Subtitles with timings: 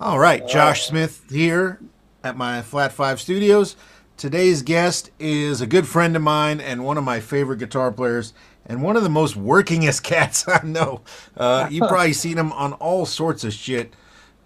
[0.00, 1.78] All right, Josh Smith here
[2.24, 3.76] at my Flat Five Studios.
[4.16, 8.32] Today's guest is a good friend of mine and one of my favorite guitar players,
[8.64, 11.02] and one of the most workingest cats I know.
[11.36, 13.92] Uh, you've probably seen him on all sorts of shit.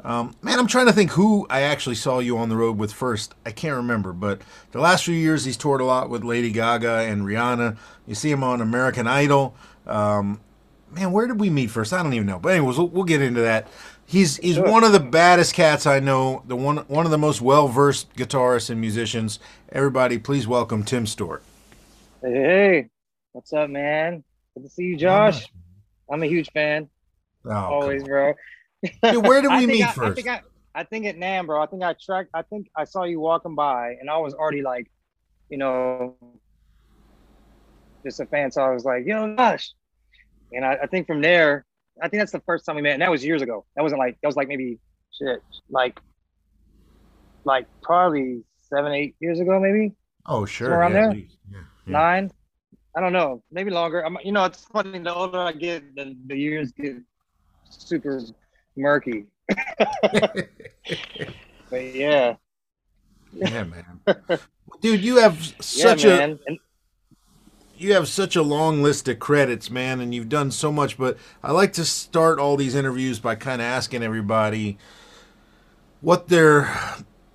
[0.02, 2.92] Um, man, I'm trying to think who I actually saw you on the road with
[2.92, 3.36] first.
[3.46, 4.42] I can't remember, but
[4.72, 7.76] the last few years he's toured a lot with Lady Gaga and Rihanna.
[8.08, 9.54] You see him on American Idol.
[9.86, 10.40] Um,
[10.94, 11.92] man, where did we meet first?
[11.92, 12.38] I don't even know.
[12.38, 13.68] But anyways, we'll, we'll get into that.
[14.06, 14.70] He's he's Sure.
[14.70, 16.42] one of the baddest cats I know.
[16.46, 19.38] The one one of the most well versed guitarists and musicians.
[19.72, 21.42] Everybody, please welcome Tim Stewart.
[22.22, 22.88] Hey,
[23.32, 24.22] what's up, man?
[24.54, 25.46] Good to see you, Josh.
[26.10, 26.88] I'm a huge fan.
[27.46, 28.34] Oh, Always, bro.
[29.02, 30.16] Dude, where did we meet I, I first?
[30.16, 30.42] think I,
[30.74, 31.62] I think at NAMM, bro.
[31.62, 32.30] I think I tracked.
[32.34, 34.90] I think I saw you walking by, and I was already like,
[35.48, 36.16] you know,
[38.04, 38.50] just a fan.
[38.52, 39.72] So I was like, yo, Josh.
[40.52, 41.64] And I, I think from there,
[42.02, 43.64] I think that's the first time we met, and that was years ago.
[43.76, 44.78] That wasn't like that was like maybe
[45.12, 46.00] shit, like,
[47.44, 49.94] like probably seven, eight years ago, maybe.
[50.26, 50.66] Oh, sure.
[50.66, 51.14] Somewhere around yeah, there?
[51.14, 51.62] yeah, yeah.
[51.86, 52.30] nine.
[52.96, 54.06] I don't know, maybe longer.
[54.06, 54.98] I'm, you know, it's funny.
[55.00, 56.96] The older I get, the, the years get
[57.68, 58.20] super
[58.76, 59.26] murky.
[61.70, 62.36] But yeah,
[63.32, 64.00] Yeah, man.
[64.80, 66.22] Dude, you have such yeah, a.
[66.22, 66.58] And
[67.76, 70.98] you have such a long list of credits, man, and you've done so much.
[70.98, 74.78] But I like to start all these interviews by kind of asking everybody
[76.00, 76.68] what their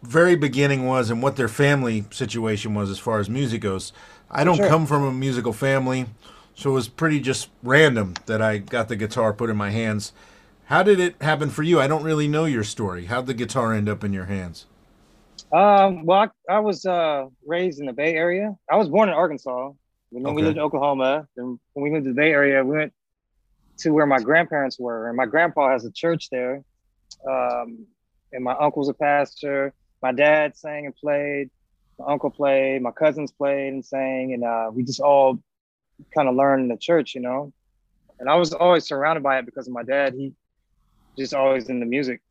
[0.01, 3.91] very beginning was and what their family situation was as far as music goes.
[4.29, 4.65] I don't Sure.
[4.65, 6.05] come from a musical family,
[6.55, 10.13] so it was pretty just random that I got the guitar put in my hands.
[10.65, 11.79] How did it happen for you?
[11.79, 13.05] I don't really know your story.
[13.05, 14.67] How'd the guitar end up in your hands?
[15.51, 18.55] um, well, I, I was uh, raised in the Bay Area.
[18.69, 19.71] I was born in Arkansas,
[20.11, 21.27] and then we lived in Oklahoma.
[21.35, 22.93] Then when we moved to the Bay Area, we went
[23.79, 26.63] to where my grandparents were, and my grandpa has a church there.
[27.29, 27.85] Um,
[28.31, 29.73] and my uncle's a pastor.
[30.01, 31.49] My dad sang and played.
[31.97, 32.81] My uncle played.
[32.81, 35.39] My cousins played and sang, and uh, we just all
[36.15, 37.53] kind of learned in the church, you know.
[38.19, 40.13] And I was always surrounded by it because of my dad.
[40.13, 40.33] He
[41.17, 42.21] just always in the music.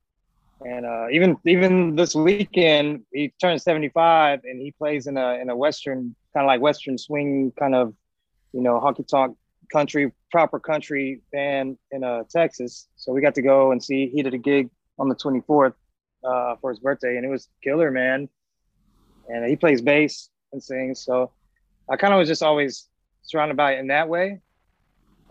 [0.64, 5.50] And uh, even even this weekend, he turned 75, and he plays in a in
[5.50, 7.94] a western kind of like western swing kind of,
[8.52, 9.36] you know, honky tonk
[9.72, 12.88] country proper country band in uh, Texas.
[12.96, 14.08] So we got to go and see.
[14.08, 14.68] He did a gig
[14.98, 15.74] on the 24th
[16.24, 18.28] uh, for his birthday, and it was killer, man.
[19.28, 21.04] And he plays bass and sings.
[21.04, 21.32] So
[21.88, 22.88] I kind of was just always
[23.22, 24.40] surrounded by it in that way.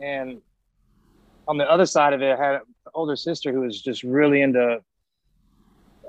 [0.02, 0.42] And
[1.48, 2.62] on the other side of it, I had an
[2.94, 4.80] older sister who was just really into,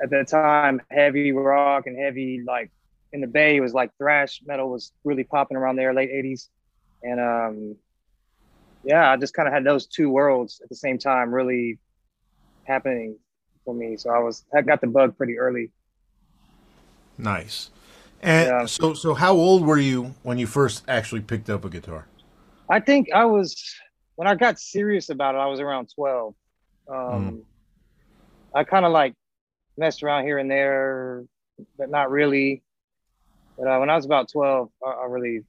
[0.03, 2.71] at that time, heavy rock and heavy, like
[3.13, 6.49] in the Bay, it was like thrash metal was really popping around there, late 80s.
[7.03, 7.77] And um,
[8.85, 11.79] yeah, I just kind of had those two worlds at the same time really
[12.65, 13.19] happening
[13.65, 13.97] for me.
[13.97, 15.71] So I was, I got the bug pretty early.
[17.17, 17.71] Nice.
[18.23, 18.67] And Yeah.
[18.67, 22.07] so, so how old were you when you first actually picked up a guitar?
[22.69, 23.57] I think I was
[24.17, 25.39] when I got serious about it.
[25.39, 26.35] I was around twelve.
[26.93, 27.45] Um,
[28.55, 29.15] I kind of like
[29.79, 31.25] messed around here and there,
[31.79, 32.63] but not really.
[33.57, 35.43] But uh, when I was about twelve, I, I really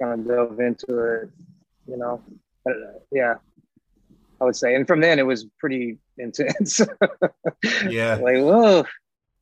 [0.00, 1.30] kind of dove into it.
[1.88, 2.22] You know,
[2.64, 3.34] But, uh, yeah,
[4.40, 4.74] I would say.
[4.76, 6.80] And from then, it was pretty intense.
[7.88, 8.14] Yeah.
[8.16, 8.84] like whoa,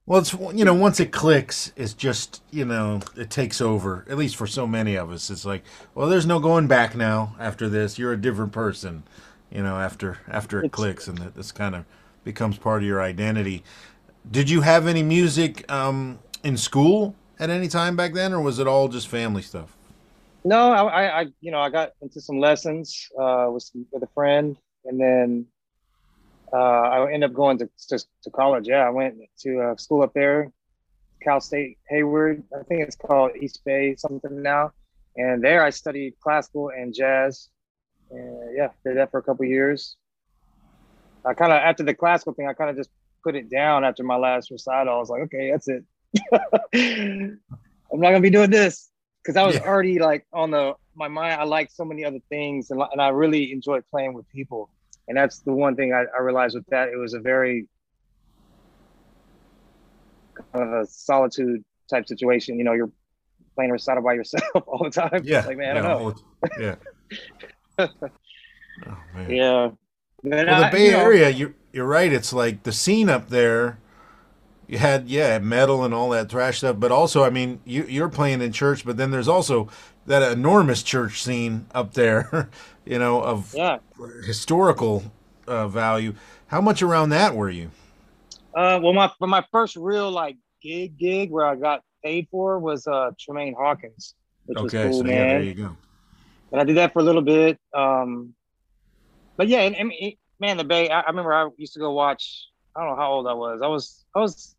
[0.06, 4.04] Well, it's you know, once it clicks, it's just you know, it takes over.
[4.08, 5.62] At least for so many of us, it's like,
[5.94, 7.34] well, there's no going back now.
[7.38, 9.02] After this, you're a different person.
[9.50, 11.84] You know, after after it It's- clicks, and that this kind of
[12.24, 13.62] becomes part of your identity.
[14.28, 18.58] Did you have any music um, in school at any time back then, or was
[18.58, 19.76] it all just family stuff?
[20.44, 24.08] No, I, I, you know, I got into some lessons uh, with some, with a
[24.14, 25.46] friend, and then
[26.52, 28.66] uh, I ended up going to, to to college.
[28.66, 30.50] Yeah, I went to uh, school up there,
[31.22, 32.42] Cal State Hayward.
[32.58, 34.72] I think it's called East Bay something now.
[35.16, 37.48] And there, I studied classical and jazz.
[38.10, 39.96] And yeah, did that for a couple years.
[41.24, 42.90] I kind of after the classical thing, I kind of just
[43.22, 44.94] put it down after my last recital.
[44.94, 45.84] I was like, okay, that's it.
[47.92, 48.90] I'm not gonna be doing this
[49.22, 49.62] because I was Yeah.
[49.66, 51.40] already like on the my mind.
[51.40, 54.70] I like so many other things, and, and I really enjoy playing with people.
[55.08, 56.88] And that's the one thing I, I realized with that.
[56.88, 57.66] It was a very
[60.52, 62.58] kind of a solitude type situation.
[62.58, 62.90] You know, you're
[63.54, 65.22] playing recital by yourself all the time.
[65.24, 66.04] Yeah, like man, I yeah, don't know.
[66.04, 66.74] all- yeah.
[68.86, 69.30] oh, man.
[69.30, 69.70] Yeah.
[70.22, 71.30] Well, the I- Bay you know, Area,
[71.72, 72.12] you're right.
[72.12, 73.78] It's like the scene up there.
[74.68, 78.08] You had yeah, metal and all that thrash stuff, but also, I mean, you you're
[78.08, 79.68] playing in church, but then there's also
[80.06, 82.50] that enormous church scene up there,
[82.86, 83.78] you know, of Yeah.
[84.26, 85.12] historical
[85.46, 86.14] uh, value.
[86.48, 87.70] How much around that were you?
[88.54, 92.86] Uh, well, my my first real like gig gig where I got paid for was
[92.86, 94.14] uh Tramaine Hawkins,
[94.46, 95.08] which Okay, was cool, so man.
[95.08, 95.76] yeah, there you go.
[96.52, 97.58] and I did that for a little bit.
[97.74, 98.34] Um,
[99.36, 99.92] but yeah, and, and
[100.40, 100.88] man, the Bay.
[100.88, 102.48] I, I remember I used to go watch.
[102.74, 103.60] I don't know how old I was.
[103.62, 104.54] I was I was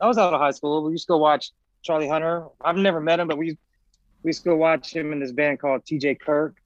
[0.00, 0.82] I was out of high school.
[0.84, 1.52] We used to go watch
[1.82, 2.46] Charlie Hunter.
[2.60, 3.58] I've never met him, but we
[4.22, 6.16] we used to go watch him in this band called T.J.
[6.16, 6.56] Kirk.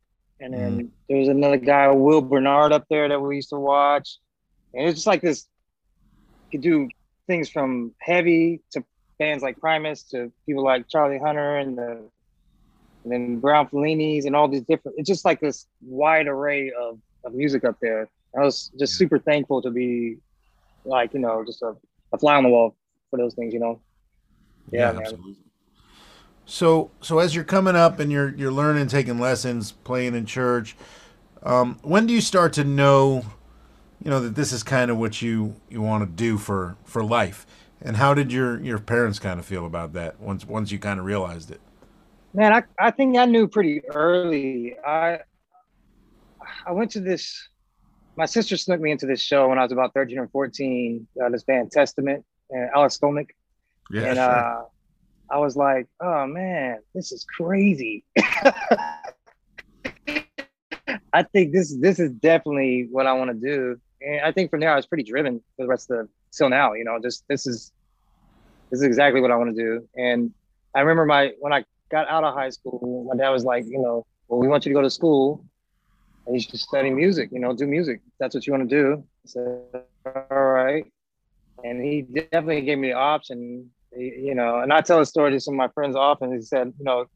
[0.40, 0.88] And then mm.
[1.08, 4.18] there was another guy, Will Bernard, up there that we used to watch.
[4.74, 5.46] And it's just like this.
[6.50, 6.88] You Could do
[7.26, 8.84] things from heavy to
[9.18, 12.08] bands like Primus to people like Charlie Hunter and the
[13.04, 14.98] and then Broun Fellinis and all these different.
[14.98, 18.08] It's just like this wide array of, of music up there.
[18.36, 20.18] I was just super thankful to be
[20.84, 21.74] like you know just a,
[22.12, 22.76] a fly on the wall
[23.10, 23.52] for those things.
[23.52, 23.80] You know.
[24.70, 25.02] Yeah, man.
[25.02, 25.36] absolutely.
[26.46, 30.76] So, so as you're coming up and you're you're learning, taking lessons, playing in church,
[31.42, 33.24] um, when do you start to know,
[34.02, 37.02] you know, that this is kind of what you you want to do for for
[37.02, 37.46] life?
[37.80, 41.00] And how did your your parents kind of feel about that once once you kind
[41.00, 41.60] of realized it?
[42.34, 44.76] Man, I, I think I knew pretty early.
[44.84, 45.20] I
[46.66, 47.48] I went to this.
[48.16, 51.06] My sister snuck me into this show when I was about thirteen or fourteen.
[51.22, 53.30] Uh, this band Testament and Alex Skolnick,
[53.90, 54.62] Yeah, and uh,
[55.30, 58.04] I was like, "Oh man, this is crazy."
[61.12, 64.60] I think this this is definitely what I want to do, and I think from
[64.60, 66.74] there I was pretty driven for the rest of the till now.
[66.74, 67.72] You know, just this is
[68.70, 69.88] this is exactly what I want to do.
[69.96, 70.32] And
[70.74, 73.78] I remember my when I got out of high school, my dad was like, you
[73.78, 75.44] know, well, we want you to go to school
[76.30, 77.30] you should study music.
[77.32, 78.00] You know, do music.
[78.18, 79.04] That's what you want to do.
[79.24, 79.84] I said,
[80.30, 80.84] all right.
[81.62, 83.70] And he definitely gave me the option.
[83.96, 86.34] You know, and I tell a story to some of my friends often.
[86.34, 87.06] He said, you know,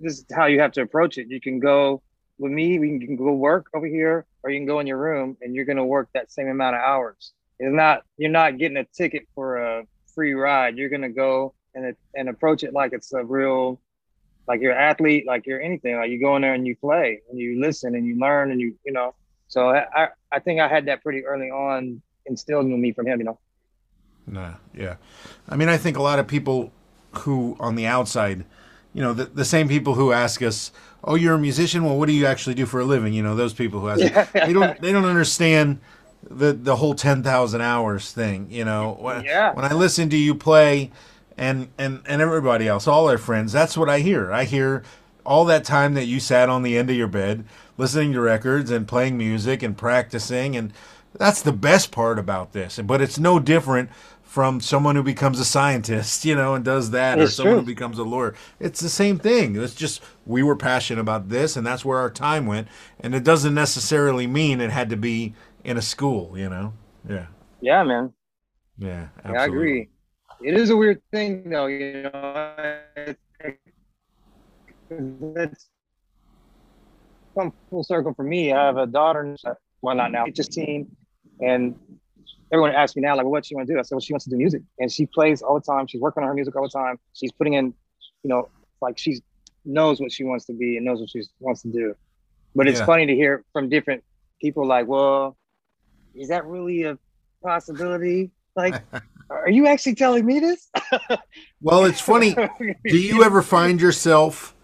[0.00, 1.28] this is how you have to approach it.
[1.28, 2.02] You can go
[2.38, 5.36] with me, we can go work over here, or you can go in your room
[5.40, 7.32] and you're gonna work that same amount of hours.
[7.58, 9.84] It's not you're not getting a ticket for a
[10.14, 10.76] free ride.
[10.76, 13.80] You're gonna go and and approach it like it's a real
[14.46, 15.96] like you're an athlete, like you're anything.
[15.96, 18.60] Like you go in there and you play and you listen and you learn and
[18.60, 19.14] you you know.
[19.48, 23.20] So I I, think I had that pretty early on instilled in me from him,
[23.20, 23.38] you know.
[24.26, 24.96] Nah, yeah.
[25.48, 26.72] I mean, I think a lot of people
[27.12, 28.44] who on the outside,
[28.92, 30.72] you know, the, the same people who ask us,
[31.04, 31.84] "Oh, you're a musician.
[31.84, 34.00] Well, what do you actually do for a living?" You know, those people who ask,
[34.00, 34.24] Yeah.
[34.46, 35.80] they don't they don't understand
[36.28, 38.48] the the whole ten thousand hours thing.
[38.50, 39.52] You know, when, Yeah.
[39.52, 40.90] when I listen to you play,
[41.36, 44.32] and and and everybody else, all our friends, that's what I hear.
[44.32, 44.82] I hear
[45.24, 47.44] all that time that you sat on the end of your bed
[47.78, 50.72] listening to records and playing music and practicing and
[51.14, 53.88] that's the best part about this but it's no different
[54.22, 57.58] from someone who becomes a scientist you know and does that or someone true.
[57.58, 61.56] who becomes a lawyer it's the same thing it's just we were passionate about this
[61.56, 62.68] and that's where our time went
[63.00, 65.34] and it doesn't necessarily mean it had to be
[65.64, 66.72] in a school you know
[67.08, 67.26] yeah
[67.60, 68.14] Yeah, man.
[68.78, 69.46] yeah Yeah, I absolutely.
[69.46, 69.90] agree.
[70.44, 71.66] It is a weird thing, though.
[71.66, 72.56] You know,
[74.90, 75.68] it's
[77.36, 78.52] come full circle for me.
[78.52, 79.36] I have a daughter,
[79.80, 80.86] well, not now, just teen,
[81.40, 81.74] and
[82.52, 83.78] everyone asks me now, like, what she want to do?
[83.78, 85.86] I said, well, she wants to do music, and she plays all the time.
[85.86, 86.98] She's working on her music all the time.
[87.14, 87.72] She's putting in,
[88.22, 88.50] you know,
[88.82, 89.20] like she
[89.64, 91.94] knows what she wants to be and knows what she wants to do.
[92.54, 92.86] But it's Yeah.
[92.86, 94.04] funny to hear from different
[94.42, 95.38] people, like, well,
[96.14, 96.98] is that really a
[97.42, 98.30] possibility?
[98.54, 98.74] Like,
[99.30, 100.68] are you actually telling me this?
[101.62, 102.34] well it's funny
[102.84, 104.54] do you ever find yourself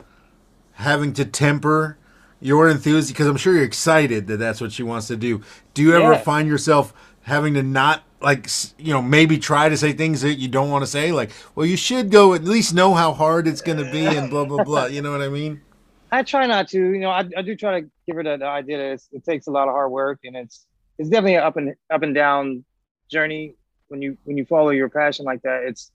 [0.72, 1.98] having to temper
[2.40, 5.40] your enthusiasm because i'm sure you're excited that that's what she wants to do
[5.74, 6.18] do you ever Yeah.
[6.20, 8.48] find yourself having to not like
[8.78, 11.66] you know maybe try to say things that you don't want to say like well
[11.66, 14.64] you should go at least know how hard it's going to be and blah blah
[14.64, 15.60] blah you know what i mean
[16.12, 16.76] I try not to.
[16.76, 19.24] You know, I, I do try to give her the, the idea that it's, it
[19.24, 20.66] takes a lot of hard work, and it's
[20.98, 22.64] it's definitely an up and up and down
[23.08, 23.54] journey
[23.90, 25.64] when you when you follow your passion like that.
[25.64, 25.90] It's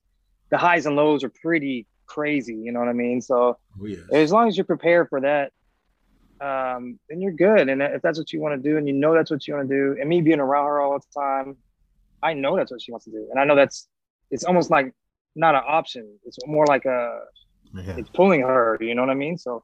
[0.50, 2.54] the highs and lows are pretty crazy.
[2.54, 3.22] You know what I mean?
[3.22, 4.00] So oh, yes.
[4.12, 5.52] as long as you're prepared for that,
[6.40, 7.70] um, then you're good.
[7.70, 9.70] And if that's what you want to do, and you know that's what you want
[9.70, 11.58] to do, and me being around her all the time,
[12.22, 13.88] I know that's what she wants to do, and I know that's
[14.30, 14.94] it's almost like
[15.36, 16.18] not an option.
[16.26, 17.22] It's more like a
[17.74, 17.96] yeah.
[17.98, 18.78] it's pulling her.
[18.82, 19.38] You know what I mean?
[19.38, 19.64] So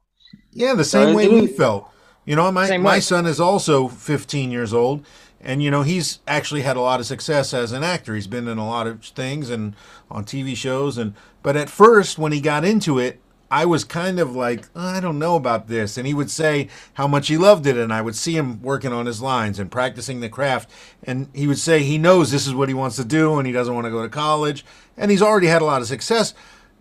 [0.52, 1.90] Yeah, the same it- way we felt.
[2.24, 3.00] You know, my my way.
[3.00, 5.04] son is also 15 years old,
[5.42, 8.14] and you know he's actually had a lot of success as an actor.
[8.14, 9.74] He's been in a lot of things and
[10.10, 13.20] on TV shows, and but at first when he got into it,
[13.50, 16.68] I was kind of like, "Oh, I don't know about this, and he would say
[16.94, 19.70] how much he loved it, and I would see him working on his lines and
[19.70, 20.70] practicing the craft,
[21.02, 23.52] and he would say he knows this is what he wants to do, and he
[23.52, 24.64] doesn't want to go to college,
[24.96, 26.34] and he's already had a lot of success,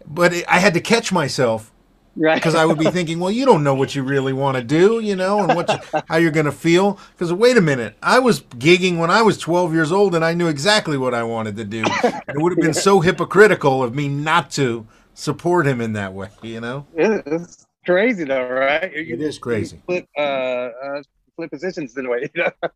[0.06, 1.72] but I had to catch myself
[2.15, 2.36] Right.
[2.36, 5.00] because I would be thinking, well, you don't know what you really want to do,
[5.00, 7.00] you know, and what you, how you're going to feel.
[7.13, 10.34] Because wait a minute, I was gigging when I was 12 years old, and I
[10.34, 11.84] knew exactly what I wanted to do.
[12.03, 16.13] And it would have been so hypocritical of me not to support him in that
[16.13, 16.86] way, you know.
[16.96, 18.91] It's crazy though, right?
[18.94, 19.77] You- It is crazy.
[19.77, 21.03] you Flip, uh, uh,
[21.38, 22.30] flip positions in a way.
[22.36, 22.51] You know?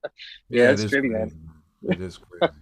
[0.50, 1.10] Yeah, it's it is trippy, crazy.
[1.10, 1.50] man.
[1.89, 2.54] It is crazy.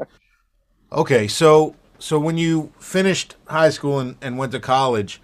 [0.91, 5.21] okay, so so when you finished high school and, and went to college,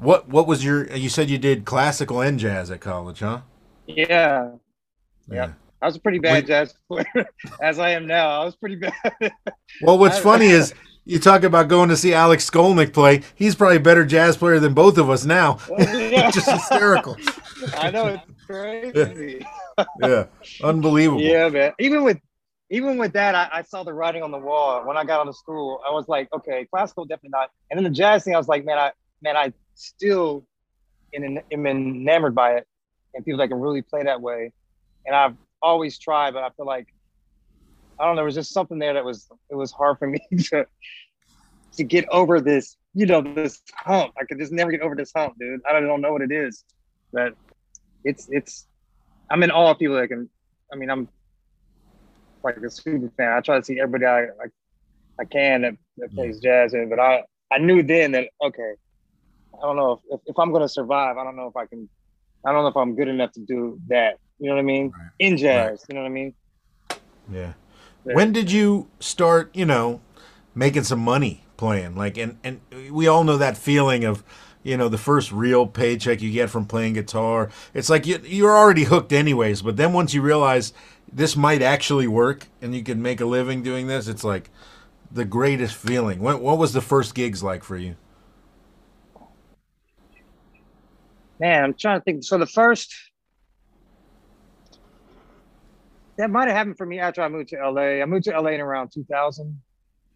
[0.00, 0.86] what what was your?
[0.94, 3.40] You said you did classical and jazz at college, huh?
[3.86, 4.52] Yeah.
[5.30, 5.52] Yeah.
[5.82, 6.46] I was a pretty bad Wait.
[6.46, 7.26] jazz player,
[7.62, 8.42] as I am now.
[8.42, 8.92] I was pretty bad.
[9.82, 10.74] Well, what's I- funny is
[11.06, 13.22] you talk about going to see Alex Skolnick play.
[13.34, 15.58] He's probably a better jazz player than both of us now.
[15.78, 16.30] Yeah.
[16.30, 17.16] Just hysterical.
[17.78, 19.44] I know it's crazy.
[20.02, 20.26] Yeah,
[20.62, 21.22] unbelievable.
[21.22, 21.72] Yeah, man.
[21.78, 22.18] Even with
[22.70, 25.28] even with that, I, I saw the writing on the wall when I got out
[25.28, 25.80] of school.
[25.88, 27.50] I was like, okay, classical definitely not.
[27.70, 28.92] And then the jazz thing, I was like, man, I
[29.22, 30.46] man, I still
[31.12, 32.66] in, am enamored by it,
[33.14, 34.52] and people that can really play that way.
[35.06, 36.86] And I've always tried, but I feel like
[37.98, 38.20] I don't know.
[38.20, 40.20] There was just something there that was it was hard for me
[40.50, 40.66] to
[41.76, 44.12] to get over this, you know, this hump.
[44.20, 45.60] I could just never get over this hump, dude.
[45.68, 46.64] I don't, don't know what it is,
[47.12, 47.34] but
[48.04, 48.66] it's it's.
[49.30, 50.28] I'm in awe of people that can.
[50.72, 51.08] I mean, I'm
[52.42, 53.32] like a super fan.
[53.32, 54.46] I try to see everybody I I,
[55.20, 58.74] I can that, that plays jazz in, but I I knew then that okay,
[59.54, 61.16] I don't know if, if, I'm gonna survive.
[61.16, 61.88] I don't know if I can.
[62.44, 64.18] I don't know if I'm good enough to do that.
[64.38, 64.90] You know what I mean?
[64.90, 65.10] Right.
[65.18, 66.34] In jazz, you know what I mean?
[67.30, 67.52] Yeah.
[68.06, 68.14] Yeah.
[68.14, 70.00] When did you start, you know,
[70.54, 71.96] making some money playing?
[71.96, 74.24] Like and and we all know that feeling of,
[74.62, 77.50] you know, the first real paycheck you get from playing guitar.
[77.74, 80.72] It's like you you're already hooked anyways, but then once you realize
[81.12, 84.48] this might actually work and you can make a living doing this, it's like
[85.10, 86.20] the greatest feeling.
[86.20, 87.96] What what was the first gigs like for you?
[91.40, 92.22] Man, I'm trying to think.
[92.22, 92.94] So the first
[96.18, 98.02] that might have happened for me after I moved to LA.
[98.02, 99.58] I moved to LA in around 2000.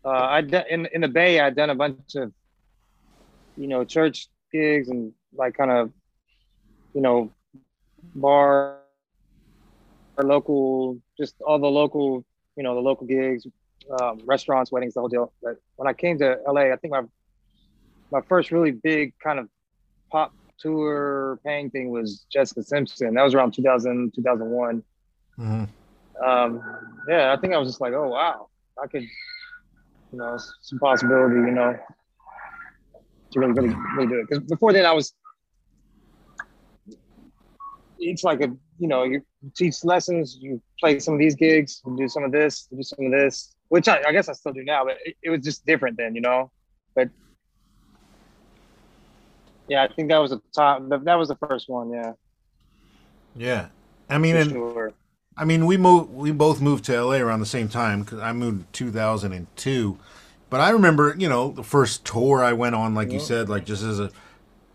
[0.05, 2.31] Uh, I in in the Bay, I'd done a bunch of,
[3.57, 5.93] you know, church gigs and like kind of,
[6.93, 7.33] you know,
[8.15, 8.81] bar
[10.19, 12.23] or local, just all the local,
[12.55, 13.47] you know, the local gigs,
[13.99, 15.33] um, restaurants, weddings, the whole deal.
[15.43, 17.03] But when I came to LA, I think my
[18.11, 19.49] my first really big kind of
[20.13, 23.15] pop tour paying thing was Jessica Simpson.
[23.15, 24.83] That was around 2000, 2001
[25.39, 26.25] Mm-hmm.
[26.25, 26.63] um,
[27.09, 28.49] yeah, I think I was just like, oh wow,
[28.83, 31.77] I could, you know, some possibility, you know,
[33.33, 34.29] to really, really, really do it.
[34.29, 35.13] Because before then, I was,
[37.99, 39.23] it's like a, you know, you
[39.57, 42.83] teach lessons, you play some of these gigs, you do some of this, you do
[42.83, 45.41] some of this, which I, I guess I still do now, but it, it was
[45.41, 46.51] just different then, you know.
[46.95, 47.09] But
[49.69, 50.83] yeah, I think that was the top.
[50.89, 51.91] That was the first one.
[51.91, 52.13] Yeah,
[53.35, 53.69] Yeah.
[54.09, 54.93] I mean and sure.
[55.37, 56.13] I mean, we moved.
[56.13, 59.99] We both moved to LA around the same time because I moved in 2002.
[60.51, 63.65] But I remember, you know, the first tour I went on, like you said, like
[63.65, 64.13] just as a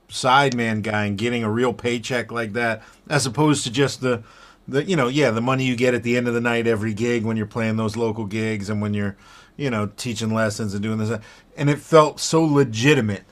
[0.10, 4.24] sideman guy and getting a real paycheck like that, as opposed to just the,
[4.68, 6.94] the, you know, yeah, the money you get at the end of the night every
[6.94, 9.16] gig when you're playing those local gigs and when you're,
[9.56, 11.18] you know, teaching lessons and doing this,
[11.56, 13.24] and it felt so legitimate.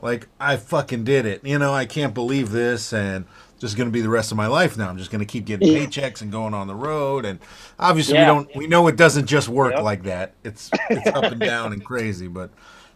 [0.00, 1.44] Like I fucking did it.
[1.44, 3.24] You know, I can't believe this and
[3.58, 4.88] just going to be the rest of my life now.
[4.90, 5.86] I'm just going to keep getting Yeah.
[5.86, 7.38] paychecks and going on the road and
[7.78, 8.22] obviously Yeah.
[8.22, 9.82] we don't we know it doesn't just work Yep.
[9.82, 10.34] like that.
[10.44, 12.50] It's it's up and down and crazy, but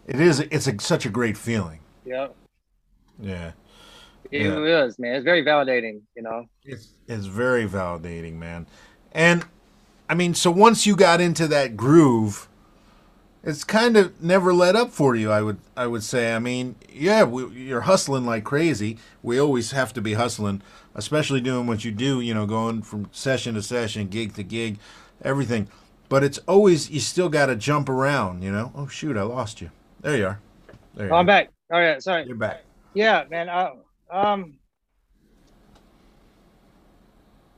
[0.06, 1.80] it is it's a, such a great feeling.
[2.04, 2.28] Yeah,
[3.18, 3.52] Yeah.
[4.30, 4.84] it Yeah.
[4.84, 5.14] is, man.
[5.14, 6.46] It's very validating, you know.
[6.64, 8.66] It's it's very validating, man.
[9.12, 9.44] And
[10.10, 12.48] I mean, so once you got into that groove,
[13.42, 15.30] it's kind of never let up for you.
[15.30, 16.34] I would I would say.
[16.34, 18.98] I mean, yeah, we, you're hustling like crazy.
[19.22, 20.62] We always have to be hustling,
[20.94, 22.20] especially doing what you do.
[22.20, 24.78] You know, going from session to session, gig to gig,
[25.22, 25.68] everything.
[26.08, 28.42] But it's always you still got to jump around.
[28.42, 28.72] You know.
[28.74, 29.70] Oh shoot, I lost you.
[30.00, 30.40] There you are.
[30.94, 31.24] There you I'm are.
[31.24, 31.50] back.
[31.72, 32.26] Oh yeah, sorry.
[32.26, 32.64] You're back.
[32.94, 33.48] Yeah, man.
[33.48, 33.70] I,
[34.10, 34.54] um,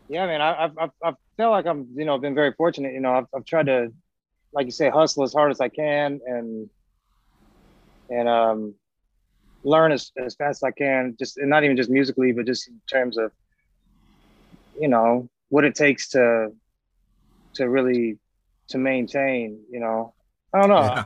[0.08, 0.42] yeah, man.
[0.42, 2.92] I, I've, I've, I've felt like I'm, you know, been very fortunate.
[2.92, 3.92] You know, I've, I've tried to,
[4.52, 6.70] like you say, hustle as hard as I can and,
[8.10, 8.74] and, um,
[9.64, 12.68] learn as, as fast as I can, just, and not even just musically, but just
[12.68, 13.32] in terms of,
[14.80, 16.52] you know, what it takes to,
[17.54, 18.18] to really,
[18.68, 20.14] to maintain, you know,
[20.54, 20.82] I don't know.
[20.82, 21.04] Yeah.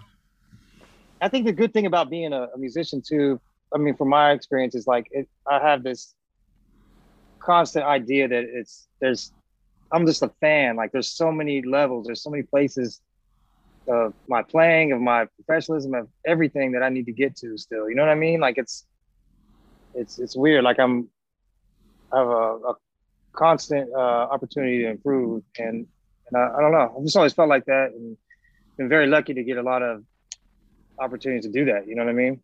[1.21, 3.41] I think the good thing about being a, a musician too,
[3.75, 6.15] I mean, from my experience, is like it, I have this
[7.39, 9.33] constant idea that it's there's
[9.93, 10.77] I'm just a fan.
[10.77, 13.01] Like there's so many levels, there's so many places
[13.89, 17.89] of my playing, of my professionalism, of everything that I need to get to still.
[17.89, 18.41] You know what I mean?
[18.41, 18.87] Like it's
[19.95, 20.65] it's it's weird.
[20.65, 21.09] Like I'm
[22.13, 22.75] I have a, a
[23.33, 25.87] constant uh, opportunity to improve, and
[26.29, 26.95] and I, I don't know.
[26.97, 28.17] I've just always felt like that, and
[28.77, 30.05] been very lucky to get a lot of
[30.99, 31.87] opportunities to do that.
[31.87, 32.41] You know what I mean?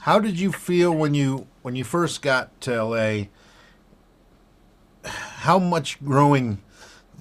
[0.00, 3.24] How did you feel when you when you first got to LA?
[5.04, 6.58] How much growing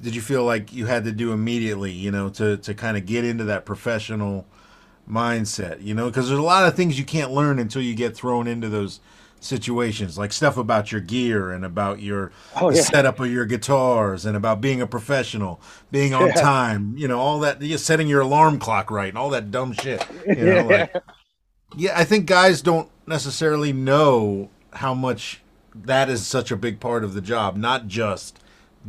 [0.01, 1.91] did you feel like you had to do immediately?
[1.91, 4.45] You know, to to kind of get into that professional
[5.09, 5.81] mindset.
[5.83, 8.47] You know, because there's a lot of things you can't learn until you get thrown
[8.47, 8.99] into those
[9.39, 12.81] situations, like stuff about your gear and about your oh, yeah.
[12.81, 16.41] setup of your guitars and about being a professional, being on yeah.
[16.41, 19.73] time, you know, all that, you setting your alarm clock right and all that dumb
[19.73, 20.05] shit.
[20.27, 20.87] You know, yeah.
[20.93, 21.03] Like,
[21.75, 25.41] yeah, I think guys don't necessarily know how much
[25.73, 28.39] that is such a big part of the job, not just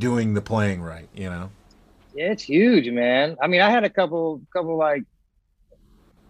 [0.00, 1.50] doing the playing right, you know.
[2.14, 3.37] Yeah, it's huge, man.
[3.40, 5.04] I mean, I had a couple, couple like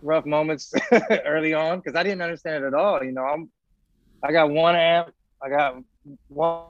[0.02, 0.72] rough moments
[1.24, 3.02] early on because I didn't understand it at all.
[3.02, 3.50] You know, I'm
[4.22, 5.14] I got one amp.
[5.42, 5.76] I got
[6.28, 6.66] one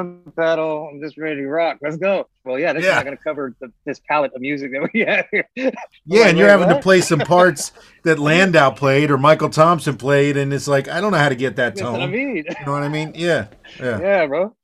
[0.36, 0.88] pedal.
[0.90, 1.78] I'm just ready to rock.
[1.80, 2.28] Let's go.
[2.44, 2.90] Well, yeah, this yeah.
[2.90, 5.48] is not going to cover the, this palette of music that we have here.
[5.54, 5.70] yeah,
[6.06, 6.74] like, and you're having what?
[6.74, 7.72] to play some parts
[8.04, 11.34] that Landau played or Michael Thompson played, and it's like I don't know how to
[11.34, 11.92] get that tone.
[11.92, 12.36] That's what I mean.
[12.36, 13.12] you know what I mean?
[13.14, 14.54] Yeah, yeah, yeah, bro.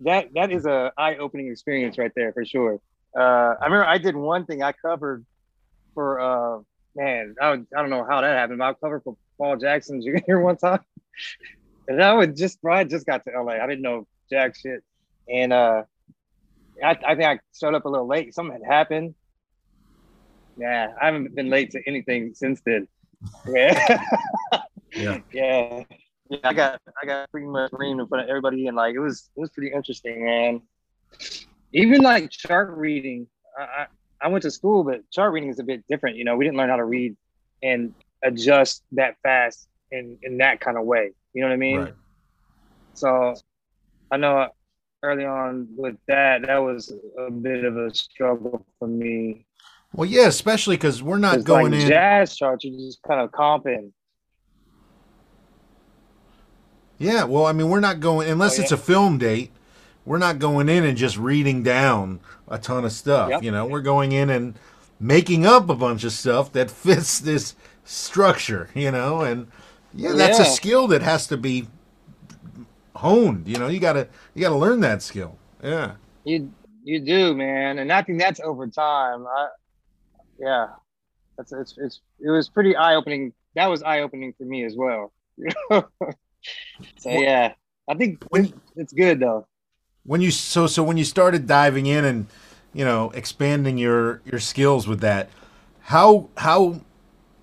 [0.00, 2.80] That that is a eye opening experience right there for sure.
[3.16, 5.24] Uh, I remember I did one thing I covered
[5.94, 6.62] for uh,
[6.94, 10.02] man, I, would, I don't know how that happened, but I covered for Paul Jackson
[10.02, 10.38] Jr.
[10.38, 10.80] one time.
[11.88, 13.54] and I would just, I just got to LA.
[13.54, 14.82] I didn't know jack shit.
[15.28, 15.82] And uh,
[16.82, 18.34] I, I think I showed up a little late.
[18.34, 19.14] Something had happened.
[20.56, 22.88] Yeah, I haven't been late to anything since then.
[23.48, 24.04] Yeah.
[24.94, 25.18] yeah.
[25.32, 25.84] yeah.
[26.30, 29.00] Yeah, I got I got pretty much reamed in front of everybody, and like it
[29.00, 30.62] was it was pretty interesting, man.
[31.72, 33.26] Even like chart reading,
[33.58, 33.86] I,
[34.22, 36.16] I went to school, but chart reading is a bit different.
[36.16, 37.16] You know, we didn't learn how to read
[37.64, 41.10] and adjust that fast in in that kind of way.
[41.34, 41.80] You know what I mean?
[41.80, 41.94] Right.
[42.94, 43.34] So
[44.10, 44.48] I know
[45.02, 49.46] early on with that, that was a bit of a struggle for me.
[49.92, 52.64] Well, yeah, especially because we're not going like in jazz charts.
[52.64, 53.92] You're just kind of comping.
[56.98, 58.62] Yeah, well, I mean, we're not going unless oh, yeah.
[58.64, 59.50] it's a film date
[60.04, 63.30] we're not going in and just reading down a ton of stuff.
[63.30, 63.42] Yep.
[63.42, 64.58] You know, we're going in and
[64.98, 67.54] making up a bunch of stuff that fits this
[67.84, 68.68] structure.
[68.74, 69.48] You know, and
[69.94, 70.46] yeah, that's yeah.
[70.46, 71.68] a skill that has to be
[73.00, 73.48] honed.
[73.48, 75.36] You know, you gotta you gotta learn that skill.
[75.62, 76.52] Yeah, you
[76.84, 79.26] you do, man, and I think that's over time.
[79.26, 79.48] I,
[80.38, 80.66] yeah,
[81.36, 83.32] that's it's it's it was pretty eye opening.
[83.54, 85.12] That was eye opening for me as well.
[85.70, 87.54] so yeah,
[87.88, 89.46] I think when, it's good though
[90.04, 92.26] when you so so when you started diving in and
[92.72, 95.28] you know expanding your your skills with that
[95.80, 96.80] how how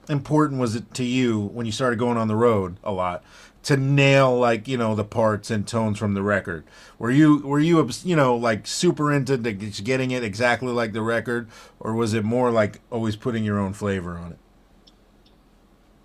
[0.09, 3.23] important was it to you when you started going on the road a lot
[3.67, 6.63] to nail like you know the parts and tones from the record
[6.97, 11.49] were you were you you know like super into getting it exactly like the record
[11.79, 14.39] or was it more like always putting your own flavor on it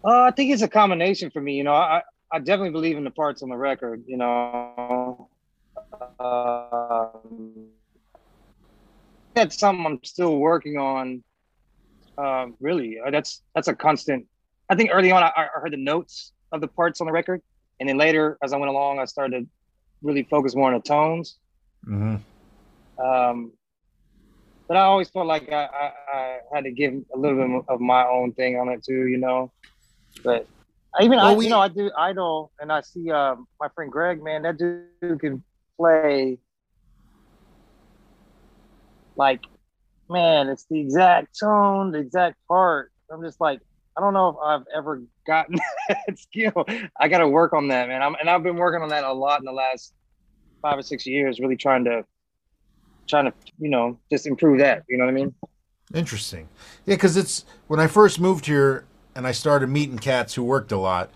[0.04, 3.04] uh, i think it's a combination for me you know i i definitely believe in
[3.04, 5.28] the parts on the record you know
[6.18, 7.68] um,
[9.34, 11.22] that's something I'm still working on.
[12.16, 14.26] Uh, really, uh, that's that's a constant.
[14.68, 17.42] I think early on I, I, heard the notes of the parts on the record,
[17.82, 19.48] and then later as I went along, I started to
[20.02, 21.38] really focus more on the tones.
[21.84, 23.04] Mm-hmm.
[23.04, 23.52] Um,
[24.68, 27.80] but I always felt like I, I, I, had to give a little bit of
[27.80, 29.50] my own thing on it too, you know.
[30.22, 30.46] But
[31.00, 33.90] even well, I, we, you know, I do idol, and I see uh, my friend
[33.90, 34.22] Greg.
[34.22, 35.42] Man, that dude can
[35.76, 36.38] play
[39.16, 39.40] like
[40.08, 43.60] man it's the exact tone the exact part i'm just like
[43.96, 46.64] i don't know if i've ever gotten that skill.
[46.98, 48.02] I gotta work on that man.
[48.02, 49.94] I'm, and i've been working on that a lot in the last
[50.60, 52.04] five or six years really trying to
[53.08, 55.34] trying to you know just improve that you know what i mean?
[55.94, 56.48] Interesting.
[56.86, 60.72] Yeah because it's when i first moved here and i started meeting cats who worked
[60.72, 61.10] a lot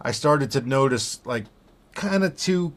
[0.00, 1.44] i started to notice like
[1.94, 2.72] kind of two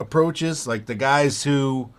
[0.00, 1.90] approaches, like the guys who,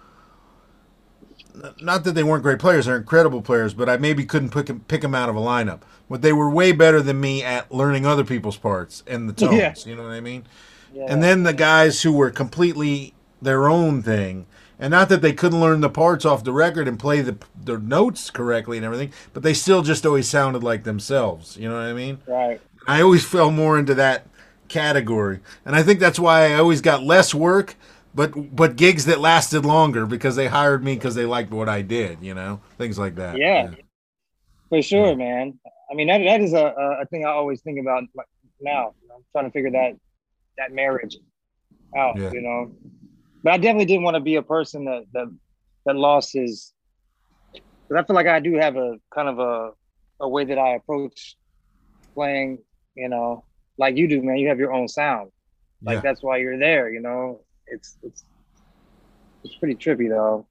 [1.82, 4.82] not that they weren't great players, they're incredible players, but I maybe couldn't pick them,
[4.88, 5.82] pick them out of a lineup.
[6.10, 9.58] But they were way better than me at learning other people's parts and the tones.
[9.58, 9.74] Yeah.
[9.86, 10.46] You know what I mean?
[10.94, 11.06] Yeah.
[11.10, 14.46] And then the guys who were completely their own thing.
[14.80, 17.78] And not that they couldn't learn the parts off the record and play the the
[17.78, 21.58] notes correctly and everything, but they still just always sounded like themselves.
[21.58, 22.20] You know what I mean?
[22.28, 22.62] Right.
[22.88, 24.26] I always fell more into that
[24.70, 27.76] category, and I think that's why I always got less work,
[28.18, 31.84] but but gigs that lasted longer because they hired me because they liked what I
[31.84, 33.38] did, you know, things like that.
[33.38, 33.76] Yeah, yeah.
[34.70, 35.16] for sure, yeah.
[35.16, 35.60] man.
[35.92, 38.04] I mean, that that is a a thing I always think about
[38.60, 38.96] now.
[39.16, 39.94] I'm trying to figure that
[40.58, 41.16] that marriage
[41.96, 42.32] out, Yeah.
[42.32, 42.72] you know.
[43.44, 45.28] But I definitely didn't want to be a person that that
[45.86, 46.74] that lost his.
[47.54, 49.72] Because I feel like I do have a kind of a
[50.22, 51.38] a way that I approach
[52.16, 52.58] playing,
[52.96, 53.44] you know,
[53.78, 54.38] like you do, man.
[54.38, 55.32] You have your own sound.
[55.84, 57.42] Like that's why you're there, you know.
[57.68, 58.24] It's it's
[59.44, 60.46] it's pretty trippy though.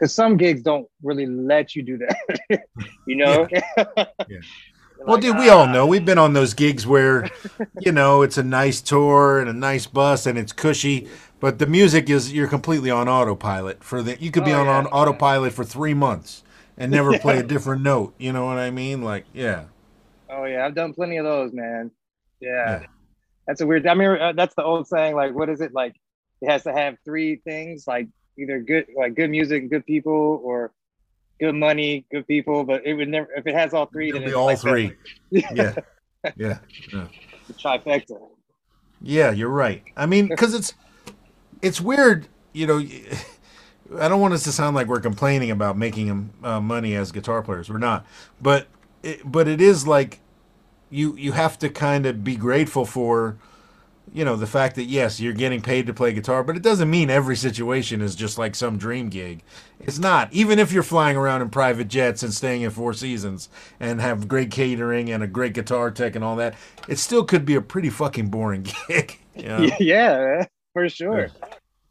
[0.00, 2.64] Cause some gigs don't really let you do that.
[3.06, 3.46] you know?
[3.50, 3.62] Yeah.
[4.28, 7.28] You're Well, like, dude, we all "Ah." know we've been on those gigs where,
[7.80, 11.08] you know, it's a nice tour and a nice bus and it's cushy,
[11.40, 14.20] but the music is you're completely on autopilot for the.
[14.20, 14.90] You could be Oh, on, yeah, on yeah.
[14.90, 16.42] autopilot for three months
[16.76, 18.14] and never play a different note.
[18.18, 19.02] You know what I mean?
[19.02, 19.64] Like, yeah,
[20.30, 21.90] Oh yeah, I've done plenty of those, man.
[22.40, 22.86] Yeah, Yeah.
[23.46, 23.86] that's a weird.
[23.86, 25.14] I mean, uh, that's the old saying.
[25.14, 25.72] Like, what is it?
[25.72, 25.94] Like,
[26.44, 30.72] it has to have three things, like either good, like good music, good people, or
[31.40, 32.64] good money, good people.
[32.64, 33.28] But it would never.
[33.34, 34.92] If it has all three, It'll then be it's all like three.
[35.30, 35.74] Yeah,
[36.36, 36.58] yeah,
[37.48, 38.18] the trifecta.
[39.00, 39.30] yeah.
[39.30, 39.82] You're right.
[39.96, 40.74] I mean, because it's
[41.62, 42.28] it's weird.
[42.52, 42.78] You know,
[43.98, 47.42] I don't want us to sound like we're complaining about making uh, money as guitar
[47.42, 47.70] players.
[47.70, 48.06] We're not,
[48.40, 48.68] but
[49.02, 50.20] it, but it is like
[50.90, 53.38] you you have to kind of be grateful for
[54.12, 56.90] you know the fact that yes you're getting paid to play guitar but it doesn't
[56.90, 59.42] mean every situation is just like some dream gig
[59.80, 63.48] it's not even if you're flying around in private jets and staying in four seasons
[63.80, 66.54] and have great catering and a great guitar tech and all that
[66.88, 69.66] it still could be a pretty fucking boring gig you know?
[69.80, 71.30] Yeah, for sure,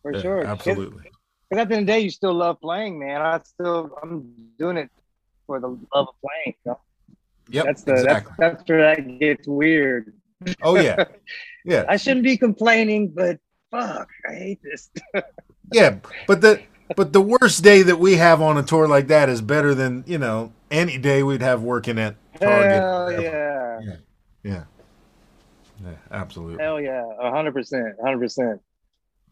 [0.02, 0.46] for Yeah, sure.
[0.46, 1.04] absolutely
[1.50, 3.22] Because at the end of the day, you still love playing, man.
[3.22, 4.90] I still, I'm doing it
[5.46, 6.56] for the love of playing.
[6.66, 6.80] you know?
[7.50, 10.14] yep That's the exactly that's, that's where that gets weird.
[10.62, 11.04] oh yeah
[11.66, 13.40] yeah I shouldn't be complaining, but
[13.72, 14.90] fuck, I hate this.
[15.72, 15.98] Yeah,
[16.28, 16.62] but the
[16.96, 20.04] but the worst day that we have on a tour like that is better than
[20.06, 22.72] you know any day we'd have working at Target.
[22.72, 23.80] Hell yeah.
[24.44, 24.64] yeah,
[25.84, 26.64] yeah, absolutely.
[26.64, 27.04] Hell yeah.
[27.20, 27.96] A hundred percent.
[28.04, 28.62] hundred percent.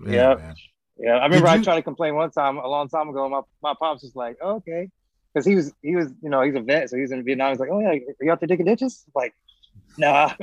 [0.06, 0.56] Yeah, Yep.
[0.98, 1.12] Yeah.
[1.12, 3.28] I remember Did I you- tried to complain one time a long time ago.
[3.30, 4.90] My my pops was like, oh, okay.
[5.34, 7.52] Because he was he was, you know, he's a vet, so he was in Vietnam.
[7.52, 9.04] He's like, Oh yeah, are you out there digging ditches?
[9.14, 9.34] Like,
[9.98, 10.34] nah.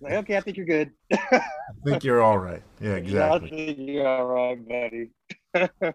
[0.00, 0.90] like, okay, I think you're good.
[1.12, 1.40] I
[1.84, 2.62] think you're all right.
[2.80, 3.48] Yeah, exactly.
[3.48, 4.68] I think you're all right,
[5.54, 5.94] buddy.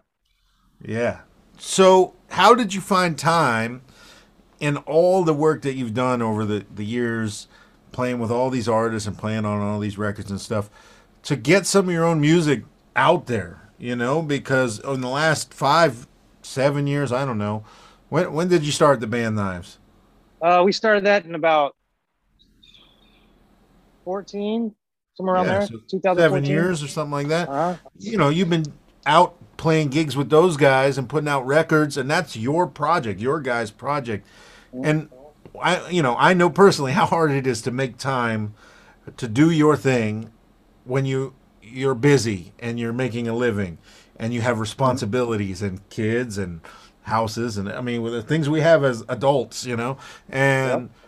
[0.86, 1.20] Yeah.
[1.56, 3.82] So, how did you find time
[4.60, 7.48] in all the work that you've done over the, the years,
[7.92, 10.68] playing with all these artists and playing on all these records and stuff,
[11.22, 12.64] to get some of your own music
[12.96, 13.70] out there?
[13.78, 16.06] You know, because in the last five,
[16.42, 17.64] seven years, I don't know,
[18.08, 19.78] when when did you start the band Knives?
[20.42, 21.76] Uh we started that in about
[24.04, 24.74] 14,
[25.14, 25.66] somewhere around Yeah, there.
[25.66, 26.16] so 2014.
[26.16, 27.48] Seven years or something like that.
[27.48, 27.76] Uh-huh.
[27.98, 28.72] you know, you've been
[29.06, 33.40] out playing gigs with those guys and putting out records, and that's your project, your
[33.40, 34.26] guys' project.
[34.82, 35.08] And
[35.60, 38.54] I, you know, I know personally how hard it is to make time
[39.16, 40.32] to do your thing
[40.84, 43.78] when you you're busy and you're making a living
[44.18, 46.60] and you have responsibilities and kids and
[47.02, 51.03] houses and I mean with the things we have as adults, you know, and how,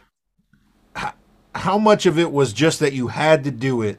[1.57, 3.99] how much of it was just that you had to do it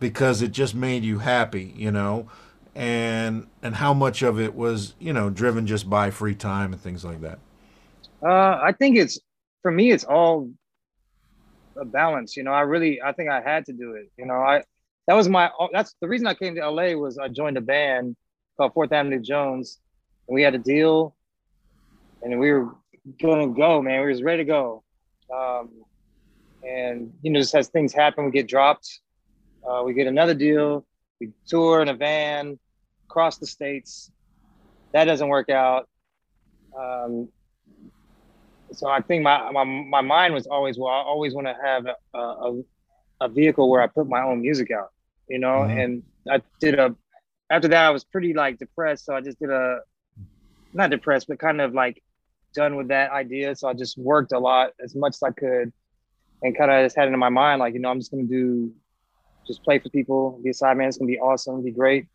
[0.00, 2.28] because it just made you happy, you know,
[2.74, 6.80] and and how much of it was you know driven just by free time and
[6.80, 7.38] things like that.
[8.22, 9.18] Uh, I think it's
[9.62, 9.90] for me.
[9.92, 10.50] It's all
[11.76, 12.36] a balance.
[12.36, 14.10] You know, I really, I think I had to do it.
[14.16, 14.62] You know, I
[15.06, 15.50] that was my.
[15.72, 18.16] That's the reason I came to LA was I joined a band
[18.56, 19.78] called Fourth Avenue Jones,
[20.28, 21.16] and we had a deal,
[22.22, 22.74] and we were
[23.20, 24.02] gonna go, man.
[24.02, 24.82] We was ready to go,
[25.34, 25.70] um,
[26.66, 29.00] and you know, just as things happen, we get dropped.
[29.68, 30.86] Uh, we get another deal.
[31.20, 32.58] We tour in a van
[33.08, 34.10] across the states.
[34.92, 35.88] That doesn't work out.
[36.78, 37.28] Um,
[38.72, 40.92] so I think my, my my mind was always well.
[40.92, 42.62] I always want to have a, a
[43.22, 44.90] a vehicle where I put my own music out,
[45.28, 45.60] you know.
[45.66, 45.84] Mhm.
[45.84, 46.94] And I did a.
[47.50, 49.80] After that, I was pretty like depressed, so I just did a,
[50.74, 52.02] not depressed, but kind of like
[52.54, 53.54] done with that idea.
[53.56, 55.72] So I just worked a lot as much as I could,
[56.42, 58.24] and kind of just had it in my mind like, you know, I'm just gonna
[58.24, 58.72] do,
[59.46, 60.88] just play for people, be a side man.
[60.88, 62.06] It's gonna be awesome, be great.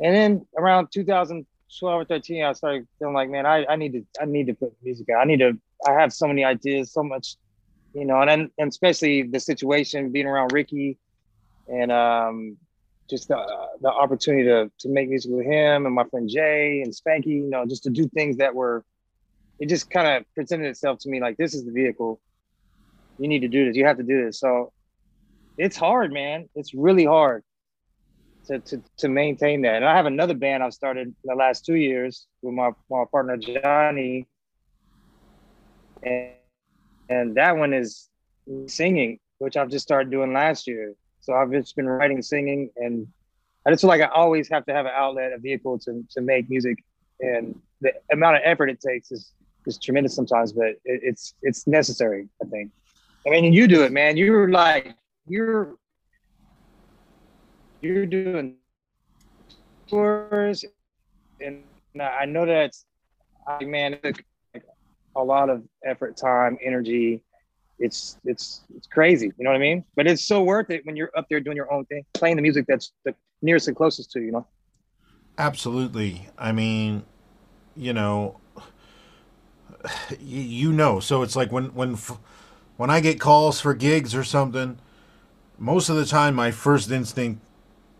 [0.00, 4.04] And then around 2012 or 13, I started feeling like, man, I, I need to
[4.20, 5.20] I need to put music out.
[5.20, 5.58] I need to.
[5.86, 7.36] I have so many ideas, so much,
[7.94, 10.98] you know, and and especially the situation being around Ricky,
[11.68, 12.56] and um,
[13.08, 13.36] just the
[13.80, 17.50] the opportunity to to make music with him and my friend Jay and Spanky, you
[17.50, 18.84] know, just to do things that were.
[19.60, 22.20] It just kind of presented itself to me like this is the vehicle.
[23.22, 23.76] You need to do this.
[23.76, 24.40] You have to do this.
[24.40, 24.72] So
[25.56, 26.48] it's hard, man.
[26.56, 27.44] It's really hard
[28.48, 29.76] to, to, to maintain that.
[29.76, 33.36] And I have another band I've started the last two years with my, my partner
[33.36, 34.26] Johnny.
[36.02, 36.32] And
[37.08, 38.08] and that one is
[38.66, 40.94] singing, which I've just started doing last year.
[41.20, 43.06] So I've just been writing, singing, and
[43.64, 46.20] I just feel like I always have to have an outlet, a vehicle to to
[46.20, 46.78] make music,
[47.20, 49.32] and the amount of effort it takes is
[49.66, 52.28] is tremendous sometimes, but it, it's it's necessary.
[52.42, 52.72] I think.
[53.26, 54.16] I mean, you do it, man.
[54.16, 54.94] You're like
[55.26, 55.76] you're
[57.80, 58.56] you're doing
[59.88, 60.64] tours,
[61.40, 61.62] and
[62.00, 62.84] I know that's
[63.46, 64.16] I man, it
[64.54, 64.62] took
[65.16, 67.22] a lot of effort, time, energy.
[67.78, 69.84] It's it's it's crazy, you know what I mean?
[69.96, 72.42] But it's so worth it when you're up there doing your own thing, playing the
[72.42, 74.46] music that's the nearest and closest to you, you know.
[75.38, 76.28] Absolutely.
[76.38, 77.04] I mean,
[77.74, 78.38] you know,
[80.20, 81.00] you know.
[81.00, 81.96] So it's like when when
[82.76, 84.78] when I get calls for gigs or something,
[85.58, 87.40] most of the time my first instinct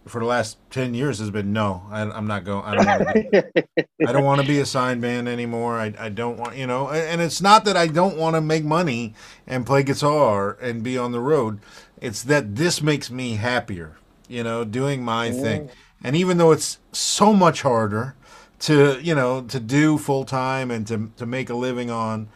[0.06, 3.14] for the last 10 years has been no I, am not going i don't want
[3.14, 3.64] to
[4.04, 5.78] i don't want to be a signed band anymore.
[5.78, 8.64] I, I don't want you know and it's not that i don't want to make
[8.64, 9.14] money
[9.46, 11.60] and play guitar and be on the road.
[12.00, 13.96] It's that this makes me happier
[14.28, 15.42] you know doing my yeah.
[15.42, 15.70] thing.
[16.02, 18.16] And even though it's so much harder
[18.60, 22.28] to you know to do full time and to, to make a living on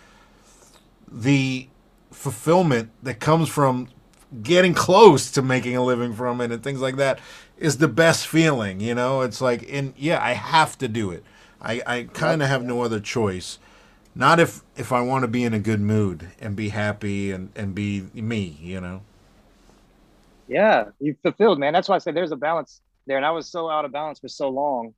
[1.10, 1.68] the
[2.16, 3.88] fulfillment that comes from
[4.42, 7.20] getting close to making a living from it and things like that
[7.58, 8.80] is the best feeling.
[8.80, 11.22] You know, it's like, in yeah, I have to do it.
[11.60, 13.58] I, I kind of have no other choice.
[14.14, 17.50] Not if if I want to be in a good mood and be happy and
[17.54, 18.56] and be me.
[18.62, 19.02] You know.
[20.48, 21.74] Yeah, you fulfilled, man.
[21.74, 24.18] That's why I said there's a balance there, and I was so out of balance
[24.20, 24.94] for so long,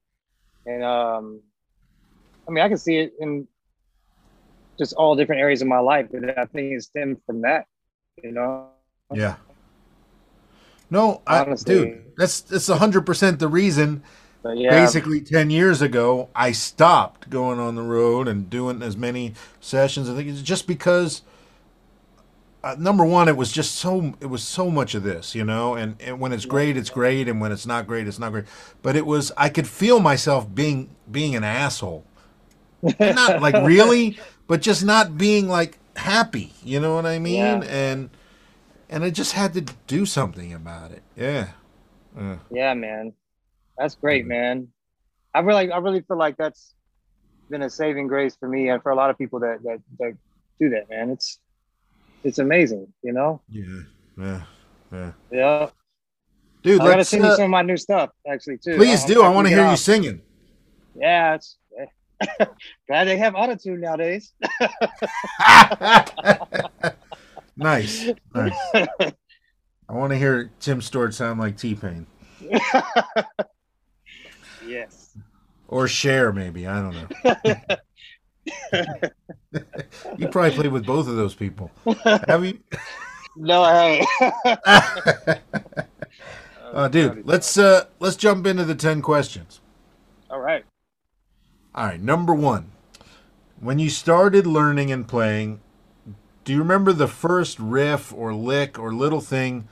[0.66, 1.40] and um,
[2.46, 3.48] I mean, I can see it in
[4.78, 7.66] just all different areas of my life, but I think it stemmed from that.
[8.22, 8.68] You know.
[9.12, 9.36] Yeah.
[10.90, 14.02] No, I, dude, that's that's hundred percent the reason.
[14.44, 14.70] Yeah.
[14.70, 20.08] Basically, ten years ago, I stopped going on the road and doing as many sessions.
[20.08, 21.22] I think it's just because,
[22.64, 25.74] uh, number one, it was just so it was so much of this, you know.
[25.74, 28.46] And, and when it's great, it's great, and when it's not great, it's not great.
[28.80, 32.04] But it was I could feel myself being being an asshole,
[32.82, 36.52] not like really, but just not being like happy.
[36.62, 37.36] You know what I mean?
[37.36, 37.62] Yeah.
[37.64, 38.10] And
[38.88, 41.02] and I just had to do something about it.
[41.16, 41.48] Yeah.
[42.18, 42.36] Uh.
[42.50, 43.12] Yeah, man.
[43.76, 44.28] That's great, mm-hmm.
[44.28, 44.68] man.
[45.34, 46.74] I really, I really feel like that's
[47.50, 50.16] been a saving grace for me and for a lot of people that that, that
[50.58, 51.10] do that, man.
[51.10, 51.38] It's
[52.24, 53.40] it's amazing, you know.
[53.48, 53.82] Yeah,
[54.18, 54.42] yeah,
[54.92, 55.12] yeah.
[55.30, 55.70] Yeah.
[56.62, 58.76] Dude, I gotta sing uh, you some of my new stuff, actually, too.
[58.76, 59.22] Please do.
[59.22, 60.22] I want to hear you singing.
[60.96, 61.56] Yeah, it's
[62.86, 64.32] glad they have autotune nowadays.
[67.58, 68.08] Nice.
[68.32, 68.54] nice.
[68.72, 72.06] I want to hear Tim Stewart sound like T Pain.
[74.64, 75.18] yes.
[75.66, 76.68] Or Cher maybe.
[76.68, 77.08] I don't know.
[80.16, 81.72] you probably played with both of those people.
[82.28, 82.60] Have you?
[83.36, 84.06] No, I
[84.54, 85.40] haven't.
[86.72, 89.60] uh, dude, let's uh, let's jump into the ten questions.
[90.30, 90.64] All right.
[91.78, 92.02] All right.
[92.02, 92.72] Number one,
[93.60, 95.60] when you started learning and playing,
[96.42, 99.68] do you remember the first riff or lick or little thing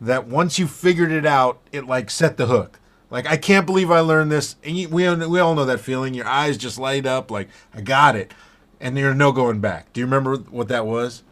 [0.00, 2.80] that once you figured it out, it like set the hook?
[3.10, 6.14] Like I can't believe I learned this, and you, we we all know that feeling.
[6.14, 8.32] Your eyes just light up, like I got it,
[8.80, 9.92] and there's no going back.
[9.92, 11.22] Do you remember what that was?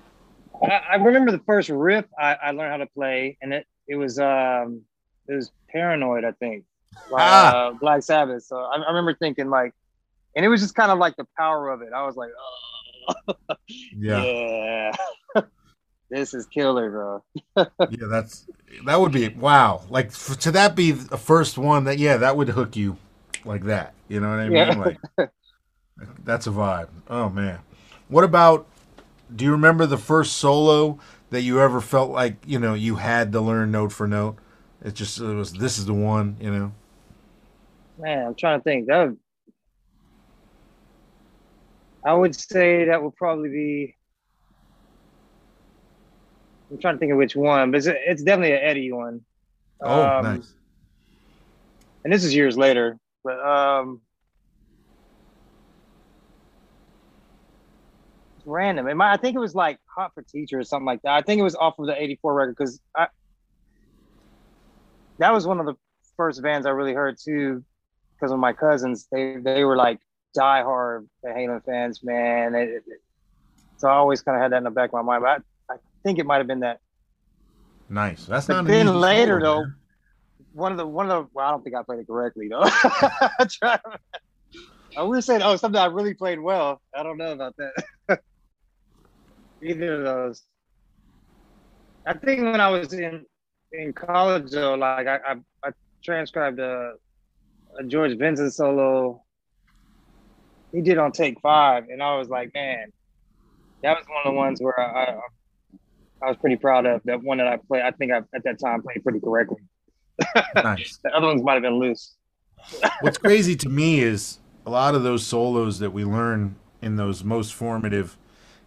[0.63, 3.97] I, I remember the first riff I, I, learned how to play, and it it
[3.97, 4.83] was um
[5.29, 6.67] it was Paranoid, I think,
[7.11, 7.69] like, ah.
[7.69, 8.43] uh, Black Sabbath.
[8.43, 9.73] So I, I remember thinking like,
[10.37, 11.91] and it was just kind of like the power of it.
[11.95, 13.35] I was like, oh
[13.97, 14.23] yeah.
[14.25, 14.93] yeah.
[16.11, 17.25] this is killer, bro.
[17.57, 18.47] yeah, that's
[18.87, 19.83] that would be wow.
[19.89, 22.97] Like for, to that be the first one that yeah, that would hook you
[23.45, 23.95] like that.
[24.09, 24.57] You know what I mean?
[24.57, 24.95] Yeah.
[25.19, 25.31] Like
[26.25, 26.89] that's a vibe.
[27.09, 27.61] Oh man.
[28.09, 28.67] What about
[29.35, 30.99] do you remember the first solo
[31.31, 34.37] that you ever felt like, you know, you had to learn note for note?
[34.83, 36.73] It just it was this is the one, you know.
[37.99, 38.87] Man, I'm trying to think.
[38.87, 39.19] That would,
[42.05, 43.97] I would say that would probably be.
[46.71, 49.21] I'm trying to think of which one, but it's, it's definitely an Eddie one.
[49.83, 50.55] Oh, um, nice.
[52.05, 54.01] And this is years later, but um,
[58.37, 58.89] it's random.
[58.89, 61.15] It might, I think it was like Hot for Teacher or something like that.
[61.15, 63.09] I think it was off of the '84 record because I
[65.19, 65.75] that was one of the
[66.17, 67.63] first bands I really heard too,
[68.17, 69.07] because of my cousins.
[69.13, 69.99] They they were like
[70.37, 72.55] diehard Halen fans, man.
[72.55, 73.01] It, it,
[73.77, 75.23] so I always kind of had that in the back of my mind.
[75.23, 76.81] But I, I think it might have been that.
[77.89, 78.27] Nice.
[78.27, 78.65] That's but not.
[78.67, 79.75] Then later though, man.
[80.53, 82.63] one of the one of the well, I don't think I played it correctly though.
[84.97, 86.81] I would say oh something I really played well.
[86.95, 87.73] I don't know about that.
[89.63, 90.43] Either of those.
[92.07, 93.25] I think when I was in
[93.73, 95.71] in college though, like I I, I
[96.05, 96.95] transcribed a,
[97.79, 99.23] a George Benson solo.
[100.73, 102.93] He did on take five, and I was like, man,
[103.83, 105.21] that was one of the ones where I, I,
[106.23, 107.03] I was pretty proud of.
[107.05, 109.59] That one that I played, I think I at that time played pretty correctly.
[110.55, 110.99] Nice.
[111.03, 112.15] the other ones might have been loose.
[113.01, 117.25] What's crazy to me is a lot of those solos that we learn in those
[117.25, 118.19] most formative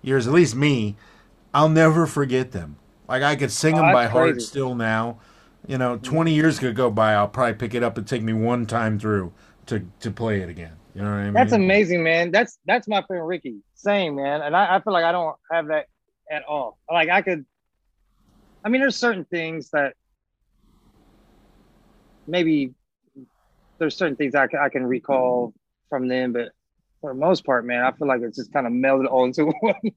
[0.01, 0.95] years, at least me,
[1.53, 2.77] I'll never forget them.
[3.07, 4.11] Like I could sing oh, them by crazy.
[4.11, 5.19] heart still now.
[5.67, 8.33] You know, 20 years could go by, I'll probably pick it up and take me
[8.33, 9.31] one time through
[9.67, 10.73] to to play it again.
[10.95, 11.33] You know what I mean?
[11.33, 12.31] That's amazing, man.
[12.31, 13.57] That's that's my friend Ricky.
[13.73, 14.41] Same, man.
[14.41, 15.87] And I, I feel like I don't have that
[16.31, 16.77] at all.
[16.89, 17.45] Like I could
[18.63, 19.95] I mean, there's certain things that
[22.27, 22.73] maybe
[23.77, 25.53] there's certain things I can, I can recall
[25.89, 26.49] from them, but
[27.01, 29.45] for the most part, man, I feel like it's just kind of melded all into
[29.59, 29.91] one,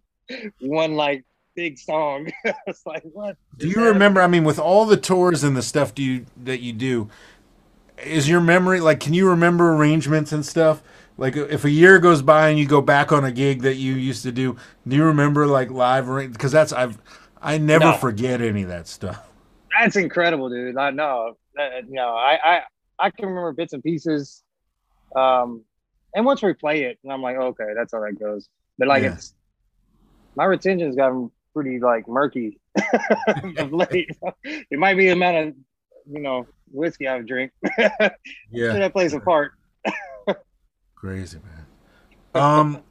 [0.61, 2.32] one like big song.
[2.66, 3.37] it's like what?
[3.56, 4.20] Do you remember?
[4.20, 7.09] I mean, with all the tours and the stuff do you that you do,
[8.04, 9.00] is your memory like?
[9.00, 10.82] Can you remember arrangements and stuff?
[11.18, 13.94] Like if a year goes by and you go back on a gig that you
[13.94, 14.56] used to do,
[14.87, 16.06] do you remember like live?
[16.32, 16.98] Because that's I've
[17.40, 17.96] I never no.
[17.96, 19.26] forget any of that stuff.
[19.78, 20.76] That's incredible, dude.
[20.76, 21.37] I know.
[21.56, 22.61] You know, I I
[22.98, 24.42] I can remember bits and pieces.
[25.14, 25.62] Um,
[26.14, 28.48] and once we play it, and I'm like, okay, that's how that goes.
[28.78, 29.14] But like, yeah.
[29.14, 29.35] it's
[30.35, 32.59] my retention's gotten pretty like murky
[33.56, 34.11] of late.
[34.44, 35.54] it might be the amount of
[36.11, 37.52] you know whiskey I would drink.
[37.79, 38.11] yeah,
[38.50, 39.52] sure that plays a part.
[40.94, 42.42] Crazy man.
[42.42, 42.83] Um,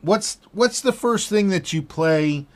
[0.00, 2.46] what's what's the first thing that you play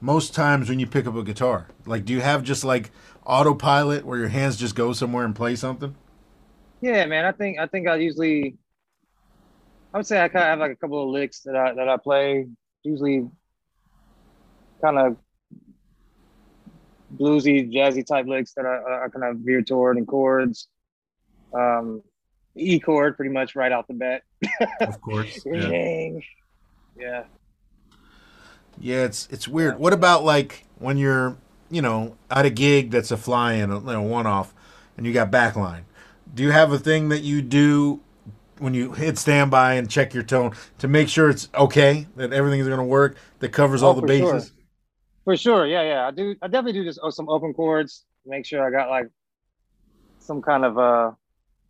[0.00, 1.68] most times when you pick up a guitar?
[1.86, 2.90] Like, do you have just like
[3.26, 5.94] autopilot where your hands just go somewhere and play something?
[6.80, 7.24] Yeah, man.
[7.24, 8.56] I think I think I usually,
[9.92, 11.88] I would say I kind of have like a couple of licks that I that
[11.88, 12.46] I play.
[12.82, 13.26] Usually,
[14.82, 15.16] kind of
[17.18, 20.68] bluesy, jazzy type licks that I, I kind of veer toward and chords.
[21.52, 22.02] Um,
[22.56, 24.22] E chord, pretty much right out the bat.
[24.80, 25.40] of course.
[25.46, 26.08] yeah.
[26.96, 27.24] yeah.
[28.80, 29.78] Yeah, it's it's weird.
[29.78, 31.36] What about like when you're,
[31.70, 34.52] you know, at a gig that's a fly-in, a you know, one-off,
[34.96, 35.82] and you got backline?
[36.34, 38.00] do you have a thing that you do
[38.58, 42.66] when you hit standby and check your tone to make sure it's okay that everything's
[42.66, 44.46] going to work that covers oh, all the bases?
[44.46, 44.53] Sure.
[45.24, 46.06] For sure, yeah, yeah.
[46.06, 46.36] I do.
[46.42, 48.04] I definitely do just oh, some open chords.
[48.26, 49.08] Make sure I got like
[50.18, 51.12] some kind of uh.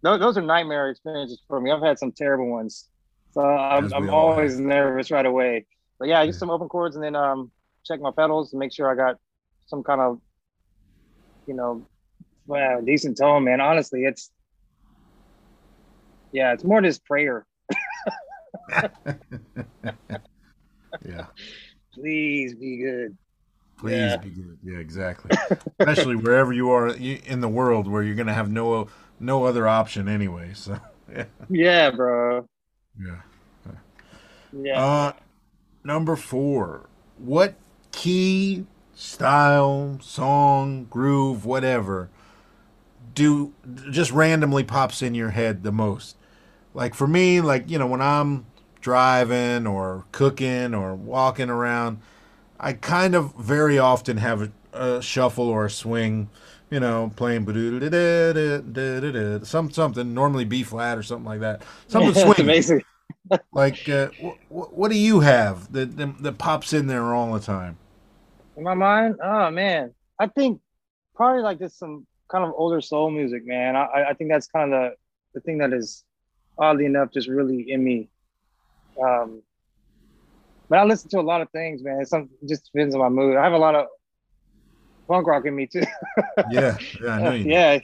[0.02, 1.70] Those, those are nightmare experiences for me.
[1.70, 2.88] I've had some terrible ones,
[3.30, 4.60] so I'm, I'm always have.
[4.60, 5.66] nervous right away.
[5.98, 7.50] But yeah, I use some open chords and then um
[7.86, 9.18] check my pedals and make sure I got
[9.66, 10.20] some kind of
[11.46, 11.86] you know
[12.46, 13.60] well, decent tone, man.
[13.60, 14.30] Honestly, it's
[16.32, 17.46] yeah, it's more just prayer.
[21.06, 21.26] yeah.
[21.94, 23.16] Please be good.
[23.84, 24.16] Please yeah.
[24.16, 24.58] be good.
[24.64, 25.30] Yeah, exactly.
[25.78, 28.88] Especially wherever you are in the world, where you're going to have no
[29.20, 30.52] no other option anyway.
[30.54, 30.80] So
[31.12, 31.24] yeah.
[31.50, 32.48] Yeah, bro.
[32.98, 33.20] Yeah.
[34.54, 34.82] Yeah.
[34.82, 35.12] Uh,
[35.84, 36.86] number four.
[37.18, 37.56] What
[37.92, 42.08] key, style, song, groove, whatever,
[43.14, 43.52] do
[43.90, 46.16] just randomly pops in your head the most?
[46.72, 48.46] Like for me, like you know, when I'm
[48.80, 52.00] driving or cooking or walking around,
[52.64, 56.30] I kind of very often have a, a shuffle or a swing,
[56.70, 57.44] you know, playing
[59.44, 61.62] some something normally B flat or something like that.
[61.88, 62.40] Something swing.
[62.40, 62.82] amazing.
[63.52, 67.40] like, uh, wh- what do you have that, that that pops in there all the
[67.40, 67.76] time?
[68.56, 70.62] In my mind, oh man, I think
[71.14, 73.76] probably like just some kind of older soul music, man.
[73.76, 74.96] I I think that's kind of the
[75.34, 76.02] the thing that is
[76.56, 78.08] oddly enough, just really in me.
[78.98, 79.42] Um,
[80.68, 82.00] but I listen to a lot of things, man.
[82.00, 83.36] It, some, it just depends on my mood.
[83.36, 83.86] I have a lot of
[85.08, 85.82] punk rock in me too.
[86.50, 87.50] yeah, yeah, I know you.
[87.50, 87.78] yeah.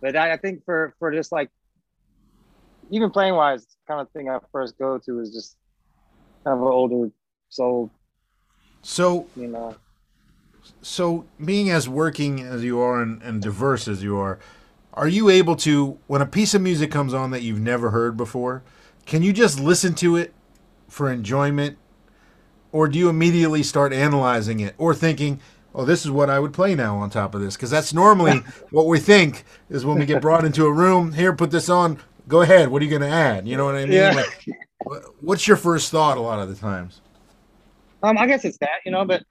[0.00, 1.50] But I, I, think for for just like
[2.90, 5.56] even playing wise, kind of thing I first go to is just
[6.44, 7.10] kind of an older
[7.48, 7.90] soul.
[8.82, 9.76] So you know.
[10.82, 14.40] So being as working as you are and, and diverse as you are,
[14.94, 18.16] are you able to when a piece of music comes on that you've never heard
[18.16, 18.62] before
[19.04, 20.34] can you just listen to it
[20.88, 21.76] for enjoyment
[22.72, 25.40] or do you immediately start analyzing it or thinking
[25.74, 28.38] oh this is what i would play now on top of this because that's normally
[28.70, 31.98] what we think is when we get brought into a room here put this on
[32.28, 34.12] go ahead what are you going to add you know what i mean yeah.
[34.12, 34.46] like,
[35.20, 37.00] what's your first thought a lot of the times
[38.02, 39.22] um i guess it's that you know but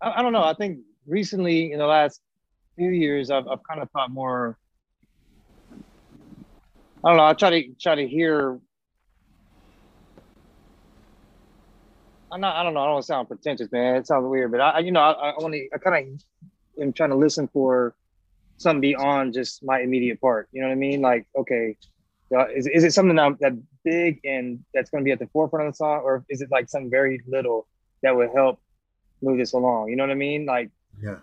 [0.00, 2.20] I, I don't know i think recently in the last
[2.76, 4.58] few years i've, I've kind of thought more
[7.06, 7.26] I don't know.
[7.26, 8.58] I try to try to hear.
[12.30, 12.56] I'm not.
[12.56, 12.80] I don't know.
[12.80, 13.96] I don't sound pretentious, man.
[13.96, 17.10] It sounds weird, but I, you know, I, I only, I kind of am trying
[17.10, 17.94] to listen for
[18.56, 20.48] something beyond just my immediate part.
[20.52, 21.00] You know what I mean?
[21.00, 21.76] Like, okay,
[22.34, 23.52] uh, is, is it something that, that
[23.84, 26.50] big and that's going to be at the forefront of the song, or is it
[26.50, 27.66] like something very little
[28.02, 28.60] that would help
[29.22, 29.90] move this along?
[29.90, 30.46] You know what I mean?
[30.46, 30.70] Like,
[31.00, 31.16] yeah.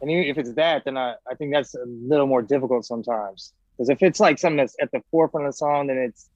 [0.00, 3.52] And even if it's that, then I, I think that's a little more difficult sometimes.
[3.76, 6.28] Because if it's like something that's at the forefront of the song, then it's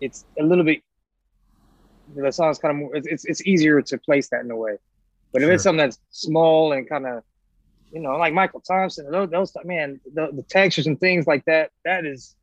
[0.00, 0.82] it's a little bit
[2.14, 4.76] the song's kind of more it's, it's easier to place that in a way.
[5.32, 7.22] But if it's something that's small and kind of
[7.92, 11.70] you know, like Michael Thompson, those, those man, the, the textures and things like that,
[11.84, 12.34] that is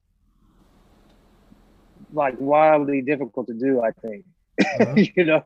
[2.14, 4.26] like wildly difficult to do, I think.
[4.60, 4.94] Uh-huh.
[5.16, 5.46] you know,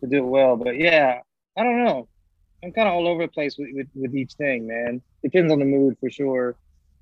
[0.00, 0.56] to do it well.
[0.56, 1.20] But yeah,
[1.56, 2.08] I don't know.
[2.62, 5.00] I'm kind of all over the place with, with, with, each thing, man.
[5.22, 6.56] Depends on the mood for sure.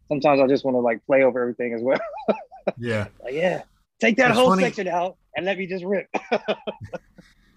[0.09, 1.99] Sometimes I just want to like play over everything as well.
[2.79, 3.07] yeah.
[3.23, 3.63] Like, yeah.
[4.01, 4.63] Take that whole funny.
[4.65, 6.09] section out and let me just rip.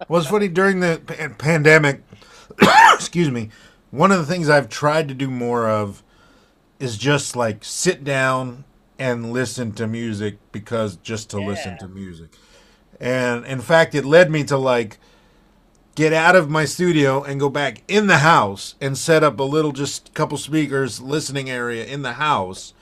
[0.07, 1.01] well, it's funny during the
[1.38, 2.03] pandemic.
[2.93, 3.49] excuse me.
[3.91, 6.03] One of the things I've tried to do more of
[6.80, 8.65] is just like sit down
[8.99, 11.47] and listen to music because just to yeah.
[11.47, 12.30] listen to music.
[12.99, 14.99] And in fact, it led me to like
[15.95, 19.43] get out of my studio and go back in the house and set up a
[19.43, 22.73] little just couple speakers listening area in the house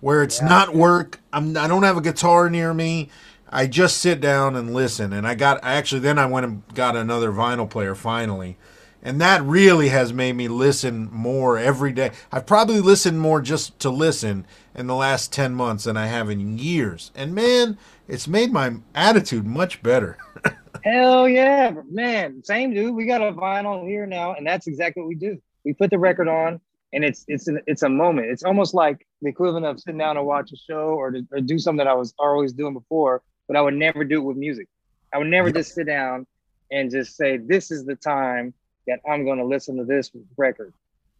[0.00, 0.48] where it's yeah.
[0.48, 1.20] not work.
[1.32, 3.10] I'm I don't have a guitar near me.
[3.48, 5.12] I just sit down and listen.
[5.12, 8.56] And I got actually then I went and got another vinyl player finally.
[9.02, 12.10] And that really has made me listen more every day.
[12.32, 16.28] I've probably listened more just to listen in the last 10 months than I have
[16.28, 17.12] in years.
[17.14, 17.78] And man,
[18.08, 20.18] it's made my attitude much better.
[20.84, 22.42] Hell yeah, man.
[22.44, 22.94] Same dude.
[22.94, 25.40] We got a vinyl here now, and that's exactly what we do.
[25.64, 26.60] We put the record on,
[26.92, 28.28] and it's it's an, it's a moment.
[28.28, 31.40] It's almost like the equivalent of sitting down and watch a show or to or
[31.40, 34.36] do something that I was always doing before, but I would never do it with
[34.36, 34.68] music.
[35.12, 36.26] I would never just sit down
[36.70, 38.54] and just say, "This is the time
[38.86, 40.72] that I'm going to listen to this record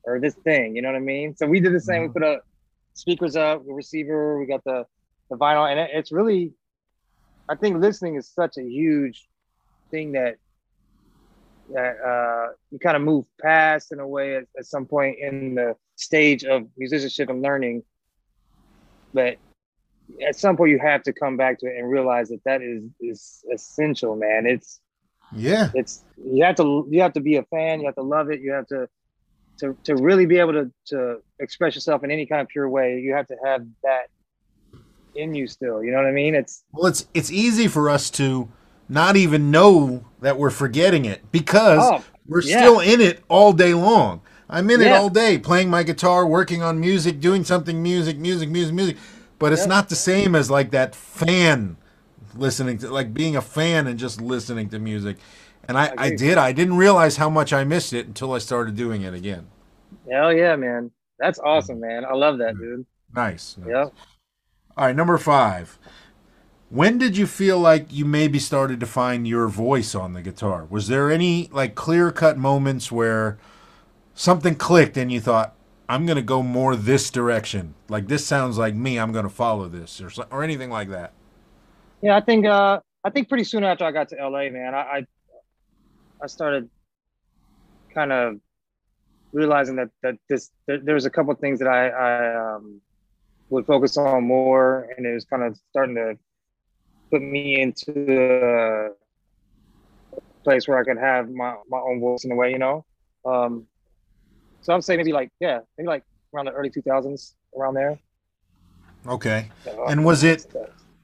[0.05, 1.37] or this thing." You know what I mean?
[1.37, 2.03] So we did the same.
[2.03, 2.13] We mm-hmm.
[2.15, 2.41] put a
[2.95, 4.87] speakers up, the receiver, we got the
[5.31, 6.53] the vinyl, and it, it's really.
[7.49, 9.29] I think listening is such a huge
[9.91, 10.37] thing that
[11.73, 15.55] that uh, you kind of move past in a way at, at, some point in
[15.57, 17.83] the stage of musicianship and learning.
[19.13, 19.39] But
[20.27, 22.85] at some point, you have to come back to it and realize that that is
[23.01, 24.47] is essential, man.
[24.47, 24.81] It's
[25.33, 27.81] yeah, it's you have to you have to be a fan.
[27.81, 28.41] You have to love it.
[28.41, 28.89] You have to
[29.59, 33.01] to to really be able to to express yourself in any kind of pure way.
[33.01, 34.07] You have to have that
[35.15, 35.83] in you still.
[35.83, 36.35] You know what I mean?
[36.35, 38.49] It's well, it's it's easy for us to
[38.89, 42.59] not even know that we're forgetting it because oh, we're yeah.
[42.59, 44.21] still in it all day long.
[44.49, 44.87] I'm in yeah.
[44.87, 48.97] it all day, playing my guitar, working on music, doing something music, music, music, music.
[49.39, 49.69] But it's yep.
[49.69, 51.77] not the same as like that fan
[52.35, 55.17] listening to like being a fan and just listening to music.
[55.69, 56.39] And I, I, I did.
[56.39, 59.49] I didn't realize how much I missed it until I started doing it again.
[60.11, 60.91] Hell yeah, man.
[61.19, 62.05] That's awesome, man.
[62.05, 62.87] I love that, dude.
[63.15, 63.57] Nice.
[63.59, 63.69] nice.
[63.69, 63.95] Yep.
[64.77, 65.79] All right, number five.
[66.69, 70.67] When did you feel like you maybe started to find your voice on the guitar?
[70.69, 73.39] Was there any like clear cut moments where
[74.15, 75.56] something clicked and you thought,
[75.89, 77.75] I'm to go more this direction?
[77.89, 81.13] Like this sounds like me, I'm to follow this or, or anything like that?
[82.03, 84.79] Yeah, I think, uh, I think pretty soon after I got to LA, man, I,
[84.79, 85.07] I,
[86.23, 86.69] I started
[87.95, 88.41] kind of
[89.33, 92.81] realizing that, that this, there, there was a couple things that I, I, um,
[93.49, 96.19] would focus on more and it was kind of starting to
[97.11, 98.91] put me into
[100.13, 102.85] a place where I could have my, my own voice in a way, you know.
[103.25, 103.67] Um,
[104.67, 106.03] so I'm saying maybe like yeah, maybe like
[106.35, 107.97] around the early 2000s, around there.
[109.07, 109.49] Okay.
[109.89, 110.53] and was it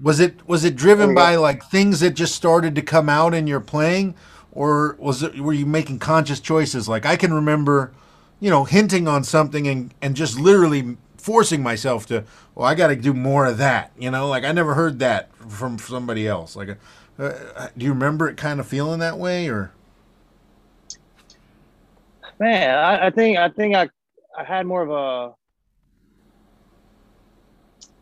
[0.00, 3.46] was it was it driven by like things that just started to come out in
[3.46, 4.16] your playing,
[4.50, 6.88] or was it were you making conscious choices?
[6.88, 7.92] Like I can remember,
[8.40, 12.24] you know, hinting on something and and just literally forcing myself to,
[12.56, 13.92] well, I got to do more of that.
[13.96, 16.56] You know, like I never heard that from somebody else.
[16.56, 16.70] Like,
[17.16, 19.70] uh, uh, do you remember it kind of feeling that way, or?
[22.42, 23.88] Man, I, I think I think I
[24.36, 25.32] I had more of a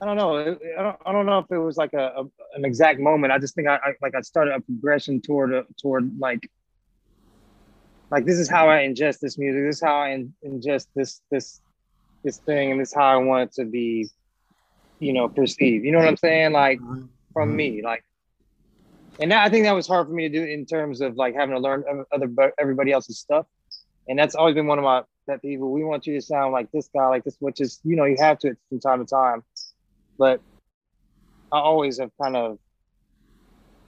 [0.00, 0.38] I don't know.
[0.38, 2.24] I don't, I don't know if it was like a, a
[2.54, 3.34] an exact moment.
[3.34, 6.50] I just think I, I, like I started a progression toward a, toward like
[8.10, 9.62] like this is how I ingest this music.
[9.62, 11.60] This is how I in, ingest this this
[12.22, 14.08] this thing and this is how I want it to be,
[15.00, 15.84] you know, perceived.
[15.84, 16.52] You know what I'm saying?
[16.52, 16.80] Like
[17.34, 17.84] from me, mm-hmm.
[17.84, 18.04] like,
[19.20, 21.34] and that, I think that was hard for me to do in terms of like
[21.34, 23.44] having to learn other everybody else's stuff.
[24.10, 26.68] And that's always been one of my that people we want you to sound like
[26.72, 29.44] this guy, like this, which is you know you have to from time to time,
[30.18, 30.40] but
[31.52, 32.58] I always have kind of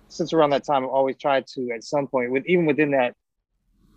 [0.09, 3.17] since around that time I've always tried to at some point with even within that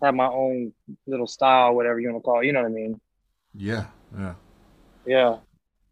[0.02, 0.72] have my own
[1.06, 2.46] little style, whatever you want to call it.
[2.46, 3.00] You know what I mean?
[3.54, 3.86] Yeah,
[4.18, 4.34] Yeah.
[5.06, 5.36] Yeah.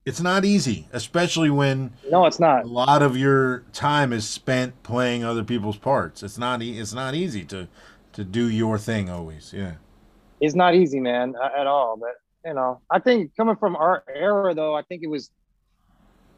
[0.05, 2.65] It's not easy, especially when No, it's not.
[2.65, 6.23] a lot of your time is spent playing other people's parts.
[6.25, 7.69] It's not e- it's not easy to
[8.15, 9.53] to do your thing always.
[9.53, 9.75] Yeah.
[10.41, 11.97] It's not easy, man, at all.
[11.97, 12.15] But
[12.45, 15.31] you know, I think coming from our era, though, I think it was.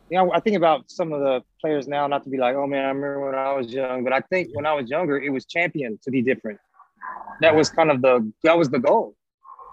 [0.09, 2.65] You know, I think about some of the players now, not to be like, oh
[2.69, 5.31] man, I remember when I was young, but I think when I was younger, it
[5.31, 6.61] was champion to be different.
[7.41, 9.17] That was kind of the that was the goal.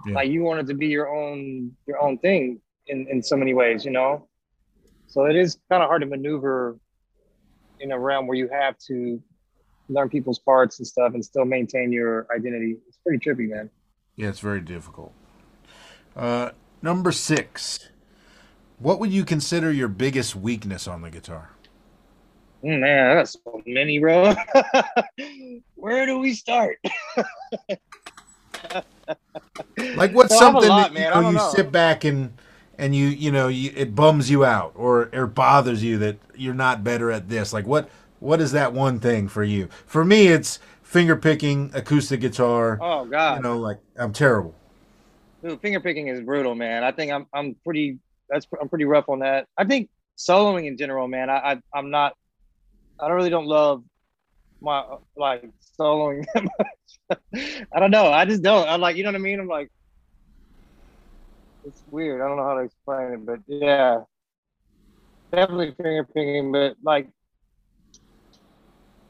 [0.08, 0.16] Yeah.
[0.16, 3.86] Like you wanted to be your own your own thing in in so many ways,
[3.86, 4.28] you know.
[5.06, 6.80] So it is kind of hard to maneuver
[7.80, 9.22] in a realm where you have to
[9.90, 12.78] learn people's parts and stuff and still maintain your identity.
[12.88, 13.70] It's pretty trippy, man.
[14.16, 15.14] Yeah, it's very difficult.
[16.16, 16.52] Uh,
[16.82, 17.90] number six.
[18.80, 21.52] What would you consider your biggest weakness on the guitar?
[22.64, 24.34] Mm, man, that's so many, bro.
[25.76, 26.80] Where do we start?
[29.96, 31.04] Like what's Well, I have a something lot, that you.
[31.10, 31.54] Know, you know.
[31.56, 32.34] sit back and
[32.78, 36.54] and you you know you, it bums you out or or bothers you that you're
[36.54, 37.54] not better at this.
[37.54, 37.90] Like what
[38.20, 39.70] what is that one thing for you?
[39.86, 40.60] For me, it's
[40.94, 42.78] finger picking, acoustic guitar.
[42.80, 44.54] Oh God, You know, like I'm terrible.
[45.44, 46.84] Dude, finger picking is brutal, man.
[46.84, 47.98] I think I'm I'm pretty
[48.30, 49.48] that's I'm pretty rough on that.
[49.58, 51.30] I think soloing in general, man.
[51.30, 52.14] I, I I'm not.
[53.00, 53.84] I don't really don't love
[54.62, 54.86] my
[55.18, 55.44] like
[55.78, 56.26] soloing.
[57.12, 58.12] I don't know.
[58.14, 58.70] I just don't.
[58.70, 59.40] I'm like, you know what I mean?
[59.40, 59.72] I'm like,
[61.66, 62.22] it's weird.
[62.22, 64.02] I don't know how to explain it, but yeah,
[65.32, 66.52] definitely finger picking.
[66.52, 67.10] But like,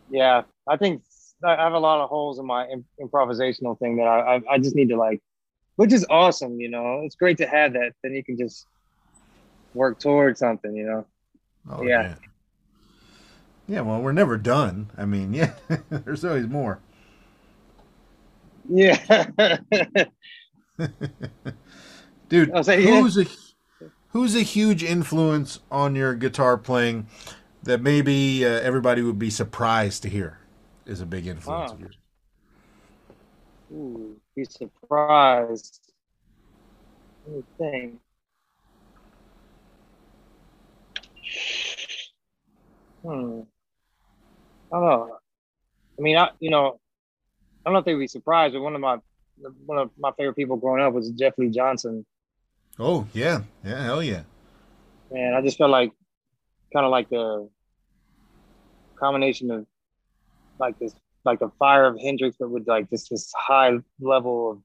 [0.10, 1.04] yeah, I think
[1.44, 4.58] I have a lot of holes in my im- improvisational thing that I, I I
[4.58, 5.22] just need to like
[5.76, 7.02] which is awesome, you know.
[7.04, 7.94] It's great to have that.
[8.04, 8.68] Then you can just
[9.74, 11.06] work towards something, you know.
[11.70, 12.16] Oh, Yeah.
[13.66, 14.92] Yeah, well, we're never done.
[14.98, 15.54] I mean, yeah,
[15.90, 16.80] there's always more.
[18.70, 18.98] Yeah.
[22.30, 23.00] Dude, say, yeah.
[23.00, 23.26] who's a
[24.10, 27.08] who's a huge influence on your guitar playing
[27.64, 30.40] that maybe uh, everybody would be surprised to hear
[30.86, 31.74] is a big influence Oh.
[31.76, 31.98] of yours?
[33.72, 35.80] Ooh, be surprised.
[37.26, 38.00] Let me think.
[43.02, 43.42] Hmm.
[44.72, 45.18] I don't know.
[45.98, 46.80] I mean, I you know,
[47.66, 48.98] I don't know if they'd be surprised, but one of my
[49.66, 52.06] one of my favorite people growing up was Jeff Lee Johnson.
[52.80, 54.24] Oh yeah, yeah, hell yeah.
[55.12, 55.92] Man, I just felt like
[56.74, 57.48] kind of like the
[58.96, 59.66] combination of
[60.64, 60.94] like this,
[61.26, 64.58] like the fire of Hendrix, but with like this this high level of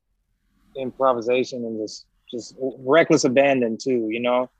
[0.76, 4.08] improvisation and just just reckless abandon too.
[4.10, 4.50] You know?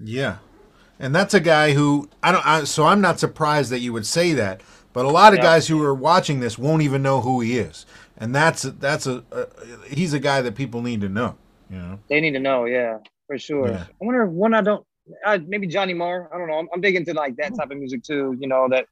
[0.00, 0.38] Yeah,
[0.98, 2.46] and that's a guy who I don't.
[2.46, 4.62] I, so I'm not surprised that you would say that.
[4.94, 5.50] But a lot of Yeah.
[5.50, 7.86] guys who are watching this won't even know who he is,
[8.16, 9.46] and that's that's a, a
[9.86, 11.36] he's a guy that people need to know.
[11.70, 11.98] You know.
[12.08, 13.68] They need to know, yeah, for sure.
[13.68, 13.84] Yeah.
[14.00, 14.84] I wonder if one I don't,
[15.26, 16.30] uh, maybe Johnny Marr.
[16.32, 16.58] I don't know.
[16.58, 18.34] I'm, I'm big into like that type of music too.
[18.40, 18.86] You know that.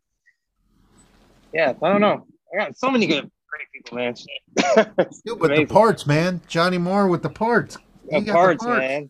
[1.57, 2.27] Yeah, I don't know.
[2.53, 4.15] I got so many good, great people, man.
[5.25, 6.43] Dude, but the parts, man.
[6.47, 7.79] Johnny Marr with the parts.
[8.11, 9.09] He The parts, man.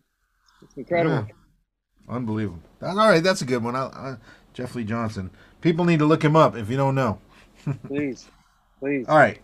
[0.62, 1.26] It's incredible.
[1.28, 2.14] Yeah.
[2.14, 2.62] Unbelievable.
[2.78, 3.74] That's, all right, that's a good one.
[3.74, 4.16] I, I,
[4.54, 5.30] Jeff Lee Johnson.
[5.60, 7.18] People need to look him up if you don't know.
[7.88, 8.28] Please,
[8.78, 9.06] please.
[9.08, 9.40] All right.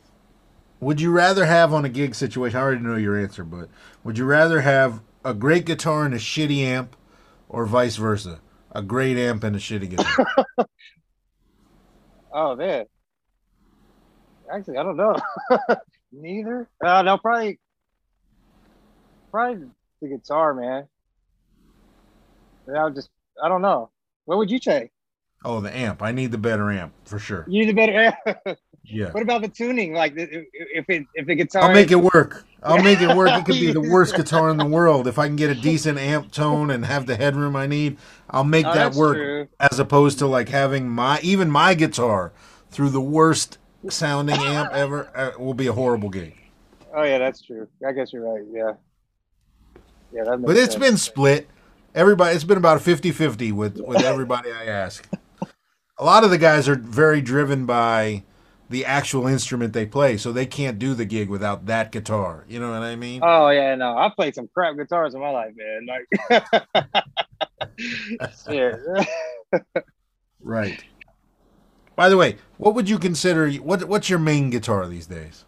[0.79, 2.57] Would you rather have on a gig situation?
[2.57, 3.69] I already know your answer, but
[4.05, 6.95] would you rather have a great guitar and a shitty amp,
[7.49, 8.39] or vice versa?
[8.71, 10.47] A great amp and a shitty guitar.
[12.33, 12.87] Oh man.
[14.53, 15.17] Actually, I don't know.
[16.13, 16.69] Neither.
[16.85, 17.59] Uh, no, probably,
[19.31, 19.69] probably
[20.01, 20.87] the guitar, man.
[22.67, 23.09] And I would just,
[23.43, 23.91] I don't know.
[24.27, 24.91] What would you say?
[25.45, 26.03] oh, the amp.
[26.03, 27.45] I need the better amp for sure.
[27.49, 28.15] You need the better.
[28.37, 28.59] Amp.
[28.85, 29.11] yeah.
[29.11, 29.95] what about the tuning?
[29.95, 31.63] Like, if if it if the guitar.
[31.63, 32.45] I'll make it work.
[32.65, 33.31] I'll make it work.
[33.31, 35.07] It could be the worst guitar in the world.
[35.09, 37.97] If I can get a decent amp tone and have the headroom I need,
[38.31, 39.17] I'll make Oh, that work.
[39.17, 39.49] true.
[39.59, 42.33] As opposed to like having my even my guitar
[42.71, 43.59] through the worst
[43.89, 46.37] sounding amp ever uh, will be a horrible gig.
[46.95, 47.67] Oh yeah, that's true.
[47.87, 48.45] I guess you're right.
[48.51, 48.75] Yeah.
[50.13, 50.85] Yeah, that But it's sense.
[50.85, 51.49] been split.
[51.95, 55.07] Everybody it's been about 50-50 with with everybody I ask.
[55.99, 58.25] A lot of the guys are very driven by
[58.73, 62.45] the actual instrument they play, so they can't do the gig without that guitar.
[62.49, 63.21] You know what I mean?
[63.23, 65.87] Oh yeah, no, I played some crap guitars in my life, man.
[65.87, 67.05] Like,
[68.49, 68.81] shit.
[70.41, 70.83] Right.
[71.95, 73.51] By the way, what would you consider?
[73.53, 75.45] What What's your main guitar these days?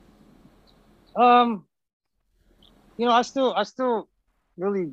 [1.16, 1.64] Um,
[2.97, 4.09] you know, I still, I still
[4.59, 4.93] really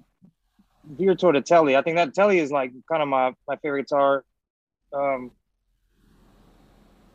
[0.85, 1.75] veer toward a Tele.
[1.75, 4.23] I think that Tele is like kind of my my favorite guitar.
[4.93, 5.31] Um,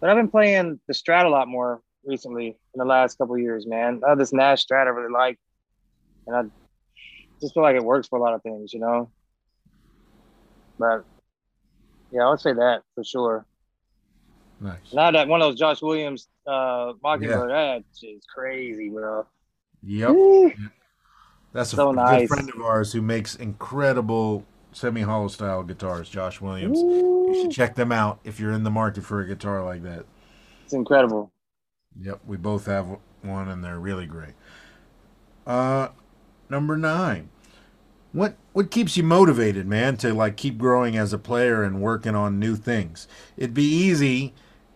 [0.01, 3.41] but I've been playing the Strat a lot more recently in the last couple of
[3.41, 4.01] years, man.
[4.05, 5.39] I have this Nash Strat I really like,
[6.27, 6.43] and I
[7.41, 9.11] just feel like it works for a lot of things, you know.
[10.79, 11.05] But
[12.13, 13.45] yeah, I would say that for sure.
[14.61, 14.93] Nice.
[14.93, 19.27] Now that one of those Josh Williams uh Mockingbird, that is crazy, bro.
[19.83, 20.57] Yep.
[21.53, 24.45] That's a So good friend of ours who makes incredible
[24.77, 26.79] semi-hollow style guitars, Josh Williams.
[26.79, 30.05] You should check them out if you're in the market for a guitar like that.
[30.65, 31.33] It's incredible.
[31.99, 34.35] Yep, we both have one, and they're really great.
[35.47, 35.89] Uh,
[36.51, 37.31] number nine.
[38.13, 42.15] What what keeps you motivated, man, to like keep growing as a player and working
[42.15, 43.09] on new things?
[43.37, 44.35] It'd be easy,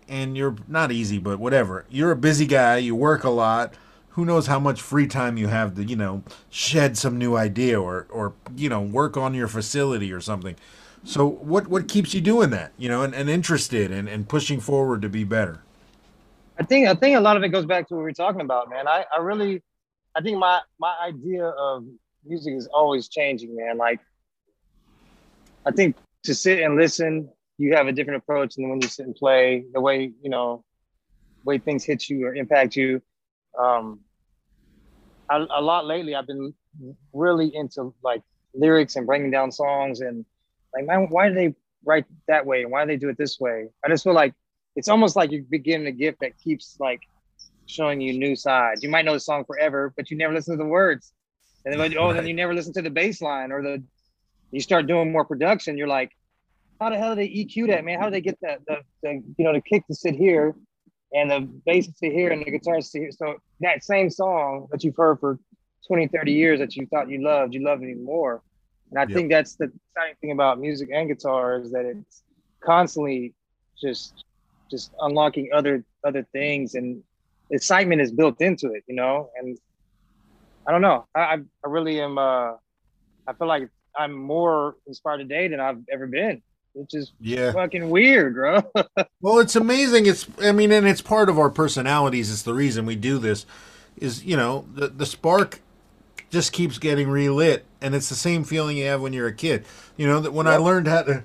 [0.09, 1.85] and you're not easy, but whatever.
[1.91, 2.79] You're a busy guy.
[2.79, 3.75] You work a lot.
[4.21, 7.81] Who knows how much free time you have to, you know, shed some new idea
[7.81, 10.57] or or you know work on your facility or something.
[11.05, 12.73] So what what keeps you doing that?
[12.77, 15.63] You know, and, and interested and, and pushing forward to be better.
[16.59, 18.43] I think I think a lot of it goes back to what we are talking
[18.43, 18.87] about, man.
[18.87, 19.63] I, I really
[20.15, 21.87] I think my my idea of
[22.23, 23.79] music is always changing, man.
[23.79, 24.01] Like
[25.65, 29.07] I think to sit and listen, you have a different approach than when you sit
[29.07, 29.65] and play.
[29.73, 30.63] The way you know,
[31.43, 33.01] way things hit you or impact you.
[33.59, 34.01] Um,
[35.31, 36.53] a, a lot lately, I've been
[37.13, 38.23] really into like
[38.55, 40.25] lyrics and breaking down songs and
[40.75, 41.55] like, man, why do they
[41.85, 43.69] write that way and why do they do it this way?
[43.85, 44.35] I just feel like
[44.77, 47.01] it's almost like you're beginning a gift that keeps like
[47.67, 48.83] showing you new sides.
[48.83, 51.13] You might know the song forever, but you never listen to the words.
[51.65, 53.83] And then, oh, then you never listen to the bass line or the,
[54.51, 55.77] you start doing more production.
[55.77, 56.11] You're like,
[56.81, 57.99] how the hell do they EQ that, man?
[57.99, 60.55] How do they get that, the, the you know, the kick to sit here
[61.13, 63.11] and the bass to here and the guitar to here?
[63.13, 65.39] So that same song that you've heard for
[65.87, 68.43] 20, 30 years that you thought you loved, you love it even more.
[68.91, 69.15] And I Yep.
[69.15, 72.23] think that's the exciting thing about music and guitar is that it's
[72.63, 73.35] constantly
[73.81, 74.25] just
[74.71, 77.03] just unlocking other other things and
[77.51, 79.31] excitement is built into it, you know.
[79.37, 79.59] And
[80.67, 81.07] I don't know.
[81.15, 81.35] I I,
[81.65, 82.19] I really am.
[82.19, 82.53] Uh,
[83.27, 86.43] I feel like I'm more inspired today than I've ever been,
[86.81, 87.53] which is Yeah.
[87.53, 88.63] fucking weird, bro.
[89.23, 90.07] Well, it's amazing.
[90.07, 92.33] It's I mean, and it's part of our personalities.
[92.33, 93.45] It's the reason we do this.
[93.99, 95.61] Is you know the the spark
[96.31, 99.65] just keeps getting relit, and it's the same feeling you have when you're a kid.
[99.99, 101.23] You know that when I learned how to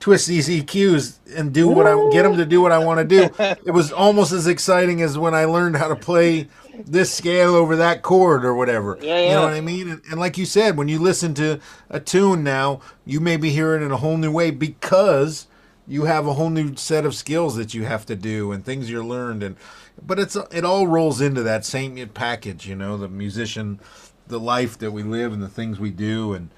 [0.00, 3.04] twist these EQs and do what I get them to do what I want to
[3.04, 3.30] do,
[3.64, 6.48] it was almost as exciting as when I learned how to play
[6.86, 8.98] this scale over that chord or whatever.
[9.00, 9.26] Yeah, yeah.
[9.26, 9.88] You know what I mean?
[9.88, 13.74] And, and like you said, when you listen to a tune now, you maybe hear
[13.74, 15.48] it in a whole new way because
[15.88, 18.90] you have a whole new set of skills that you have to do and things
[18.90, 19.56] you're learned and
[20.00, 23.80] but it's it all rolls into that same package, you know, the musician,
[24.28, 26.50] the life that we live and the things we do and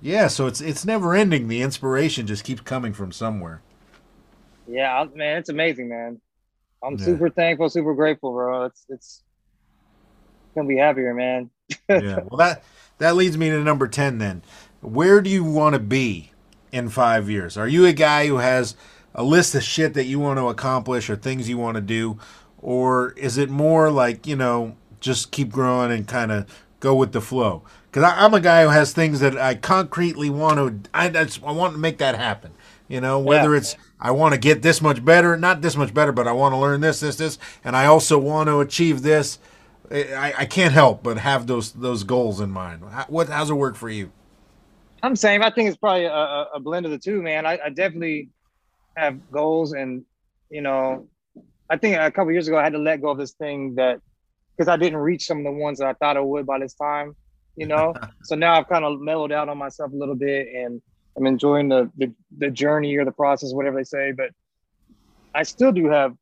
[0.00, 1.48] yeah, so it's it's never ending.
[1.48, 3.62] The inspiration just keeps coming from somewhere.
[4.66, 6.20] yeah, man, it's amazing, man.
[6.82, 7.04] I'm Yeah.
[7.04, 8.64] super thankful, super grateful, bro.
[8.66, 9.22] It's it's
[10.54, 11.50] gonna be happier, man.
[11.88, 12.20] yeah.
[12.28, 12.62] Well, that
[12.98, 14.18] that leads me to number ten.
[14.18, 14.42] Then,
[14.80, 16.32] where do you want to be
[16.72, 17.56] in five years?
[17.56, 18.76] Are you a guy who has
[19.14, 22.18] a list of shit that you want to accomplish or things you want to do,
[22.58, 26.46] or is it more like you know just keep growing and kind of
[26.80, 27.62] go with the flow?
[27.96, 30.90] Because I'm a guy who has things that I concretely want to.
[30.92, 32.52] I that's, I want to make that happen.
[32.88, 33.56] You know, whether Yeah.
[33.56, 36.52] it's I want to get this much better, not this much better, but I want
[36.52, 39.38] to learn this, this, this, and I also want to achieve this.
[39.90, 42.82] I, I can't help but have those those goals in mind.
[42.86, 44.12] How, what how's it work for you?
[45.02, 47.46] I'm saying I think it's probably a, a a blend of the two, man.
[47.46, 48.28] I, I definitely
[48.94, 50.04] have goals, and
[50.50, 51.08] you know,
[51.70, 54.00] I think a couple years ago I had to let go of this thing that
[54.54, 56.74] because I didn't reach some of the ones that I thought I would by this
[56.74, 57.16] time,
[57.56, 57.94] you know.
[58.22, 60.80] so now I've kind of mellowed out on myself a little bit, and
[61.16, 64.12] I'm enjoying the, the the journey or the process, whatever they say.
[64.12, 64.30] But
[65.34, 66.14] I still do have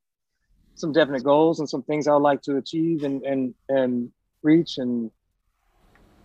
[0.77, 4.11] some definite goals and some things I would like to achieve and and and
[4.43, 5.11] reach, and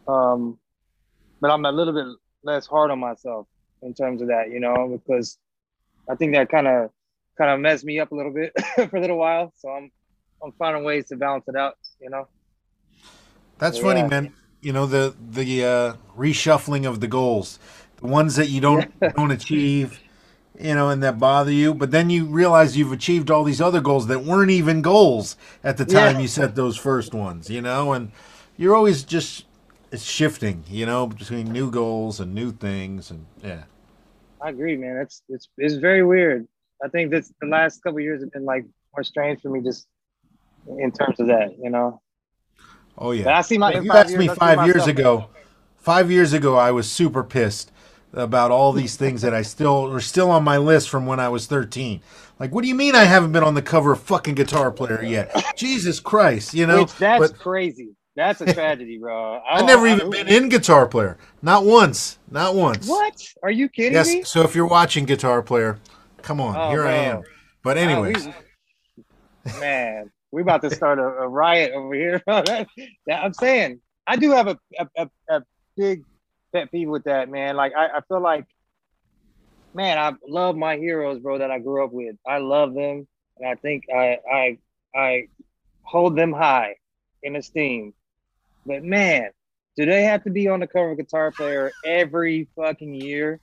[0.07, 0.59] um,
[1.41, 3.47] but I'm a little bit less hard on myself
[3.81, 5.37] in terms of that, you know, because
[6.09, 6.89] I think that kind of
[7.37, 8.51] kind of messed me up a little bit
[8.89, 9.53] for a little while.
[9.57, 9.91] So I'm
[10.43, 12.27] I'm finding ways to balance it out, you know.
[13.57, 13.83] That's Yeah.
[13.83, 14.33] funny, man.
[14.61, 17.59] You know the the uh, reshuffling of the goals,
[17.97, 19.99] the ones that you don't don't achieve,
[20.59, 21.73] you know, and that bother you.
[21.73, 25.77] But then you realize you've achieved all these other goals that weren't even goals at
[25.77, 26.21] the time Yeah.
[26.21, 27.49] you set those first ones.
[27.49, 28.11] You know, and
[28.57, 29.45] you're always just
[29.91, 30.63] it's shifting.
[30.69, 33.63] You know, between new goals and new things, and yeah.
[34.41, 34.97] I agree, man.
[34.97, 36.47] It's it's it's very weird.
[36.83, 39.61] I think this the last couple of years have been like more strange for me,
[39.61, 39.87] just
[40.67, 42.01] in terms of that, you know.
[42.99, 43.23] Oh yeah.
[43.23, 43.73] But I see my.
[43.73, 45.29] If you asked me years, see five years ago,
[45.77, 47.71] five years ago, I was super pissed
[48.13, 51.29] about all these things that I still are still on my list from when I
[51.29, 52.01] was 13.
[52.39, 55.03] Like, what do you mean I haven't been on the cover of fucking Guitar Player
[55.03, 55.55] yet?
[55.55, 56.81] Jesus Christ, you know?
[56.81, 57.89] Which that's but crazy.
[58.15, 59.41] That's a tragedy, bro.
[59.49, 61.17] I've never even been in Guitar Player.
[61.41, 62.17] Not once.
[62.29, 62.87] Not once.
[62.87, 63.21] What?
[63.43, 64.23] Are you kidding yes, me?
[64.23, 65.79] So if you're watching Guitar Player,
[66.21, 67.21] come on, Oh, here I am.
[67.63, 72.21] But Oh, anyways, we- man, we about to start a, a riot over here.
[72.27, 72.67] that,
[73.07, 74.57] that- I'm saying, I do have a,
[74.97, 75.41] a, a,
[75.77, 76.03] big
[76.51, 77.55] pet peeve with that, man.
[77.55, 78.45] Like, I, I feel like,
[79.73, 82.15] man, I love my heroes, bro, that I grew up with.
[82.27, 83.07] I love them,
[83.37, 84.57] and I think I, I,
[84.95, 85.27] I
[85.83, 86.75] hold them high
[87.23, 87.93] in esteem.
[88.65, 89.29] But man,
[89.77, 93.39] do they have to be on the cover of Guitar Player every fucking year?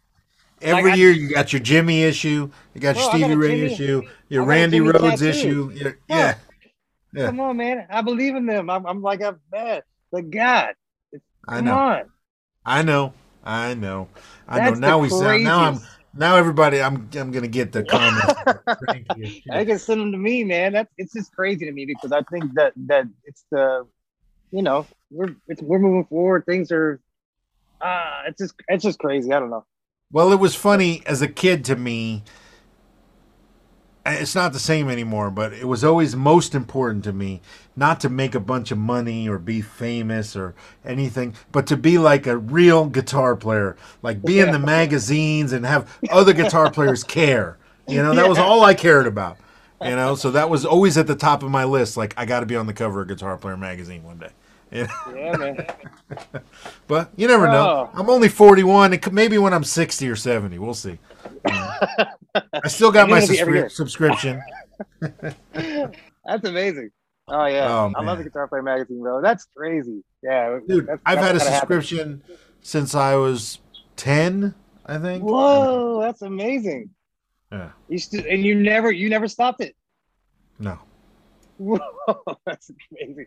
[0.61, 3.27] every like I- year you got your Jimmy issue, you got your Bro, I got
[3.27, 5.27] Stevie a Ray Jimmy- issue, your I Randy Rhoads tattoo.
[5.29, 5.71] issue.
[5.75, 6.35] your- yeah.
[7.17, 7.27] Yeah.
[7.27, 7.87] Come on, man.
[7.89, 8.69] I believe in them.
[8.69, 9.85] I'm, I'm like, I'm bad.
[10.13, 10.75] But God,
[11.49, 11.79] I come know.
[11.79, 12.03] on.
[12.65, 13.15] I know.
[13.43, 14.09] I know.
[14.47, 14.89] I That's know.
[14.89, 15.45] Now we sound.
[15.45, 15.81] Now I'm.
[16.13, 16.83] Now everybody.
[16.83, 17.09] I'm.
[17.17, 18.35] I'm gonna get the comments.
[19.51, 20.73] I can send them to me, man.
[20.73, 23.87] That's it's just crazy to me because I think that that it's the,
[24.51, 26.45] you know, we're it's, we're moving forward.
[26.45, 27.01] Things are,
[27.81, 29.33] ah, it's just it's just crazy.
[29.33, 29.65] I don't know.
[30.13, 32.25] Well, it was funny as a kid to me.
[34.09, 37.41] It's not the same anymore, but it was always most important to me
[37.77, 40.55] not to make a bunch of money or be famous or
[40.85, 45.67] anything, but to be like a real guitar player, like be in the magazines and
[45.67, 47.59] have other guitar players care.
[47.87, 49.37] You know, that was all I cared about.
[49.83, 51.99] You know, so that was always at the top of my list.
[51.99, 54.31] Like, I got to be on the cover of Guitar Player magazine one day.
[54.73, 54.87] Know?
[55.15, 55.67] Yeah, man.
[56.89, 57.69] But you never know.
[57.69, 57.91] Oh.
[57.93, 58.93] I'm only 41.
[58.93, 60.99] It could, maybe when I'm 60 or 70, we'll see.
[61.47, 62.13] Mm.
[62.65, 64.43] I still got my it'll be every subscri- subscription.
[66.25, 66.91] That's amazing.
[67.29, 69.21] Oh yeah, Oh, I love the Guitar Player magazine, bro.
[69.21, 70.05] That's crazy.
[70.23, 71.81] Yeah, Dude, that's- I've that's had a gotta happen.
[71.83, 72.23] subscription
[72.61, 73.59] since I was
[73.97, 74.55] 10,
[74.87, 75.25] I think.
[75.25, 76.91] Whoa, that's amazing.
[77.51, 77.71] Yeah.
[77.89, 79.75] You still and you never you never stopped it.
[80.59, 80.79] No.
[81.59, 81.79] Whoa,
[82.45, 83.27] that's amazing,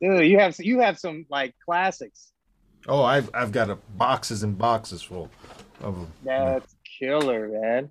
[0.00, 0.26] dude.
[0.26, 2.32] You have you have some like classics.
[2.88, 5.30] Oh, I've I've got a boxes and boxes full
[5.82, 6.12] of them.
[6.24, 7.90] That's killer, man.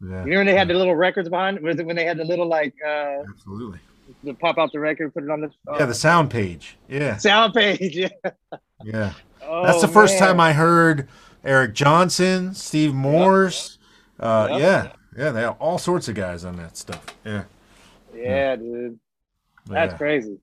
[0.00, 1.60] Yeah, You know when they had the little records behind?
[1.60, 3.78] Was it when they had the little like uh absolutely.
[4.22, 6.76] the pop out the record, put it on the Yeah, the sound page.
[6.88, 7.96] Yeah, sound page?
[7.96, 8.08] Yeah.
[8.84, 9.12] yeah.
[9.42, 10.28] Oh, That's the first man.
[10.28, 11.08] time I heard
[11.44, 13.78] Eric Johnson, Steve Morse.
[14.20, 14.60] Uh, Yep.
[14.60, 14.92] Yeah,
[15.24, 15.30] yeah.
[15.32, 17.04] They have all sorts of guys on that stuff.
[17.24, 17.44] Yeah,
[18.14, 18.98] Yeah, dude.
[19.66, 19.98] That's yeah.
[19.98, 20.38] crazy.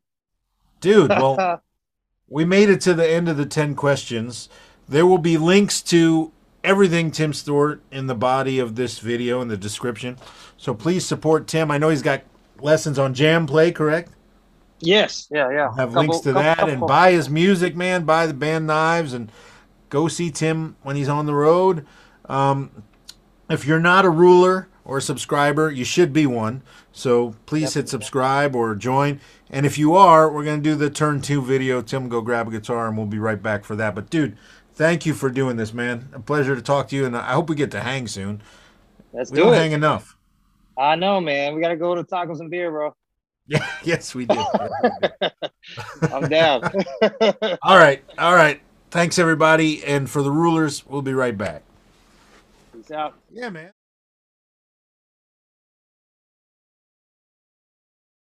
[0.82, 1.09] dude.
[1.09, 1.61] Well,
[2.28, 4.49] we made it to the end of the 10 questions.
[4.89, 6.32] There will be links to
[6.66, 10.18] everything Tim Stewart in the body of this video in the description.
[10.57, 11.72] So please support Tim.
[11.72, 12.24] I know he's got
[12.59, 14.11] lessons on JamPlay, correct?
[14.82, 15.28] yes.
[15.32, 15.68] Yeah, yeah.
[15.68, 18.03] I'll have Couple- links to couple- that and buy his music, man.
[18.03, 19.32] Buy the band Knives and
[19.89, 21.86] go see Tim when he's on the road.
[22.28, 22.84] Um,
[23.49, 26.61] if you're not a ruler or a subscriber, you should be one.
[26.91, 29.20] So please hit subscribe or join.
[29.49, 31.82] And if you are, we're going to do the turn two video.
[31.82, 33.95] Tim go grab a guitar and we'll be right back for that.
[33.95, 34.38] But dude,
[34.76, 36.09] thank you for doing this, man.
[36.13, 37.05] A pleasure to talk to you.
[37.05, 38.41] And I hope we get to hang soon.
[39.13, 39.57] Let's We do don't it.
[39.57, 40.17] hang enough.
[40.78, 41.55] I know, man.
[41.55, 42.93] We gotta go to tacos and beer, bro.
[43.47, 44.36] Yeah, yes, we do.
[46.11, 46.63] I'm down.
[47.63, 48.03] all right.
[48.17, 48.61] All right.
[48.91, 49.84] Thanks, everybody.
[49.84, 51.63] And for the rulers, we'll be right back.
[52.73, 53.15] Peace out.
[53.32, 53.71] Yeah, man.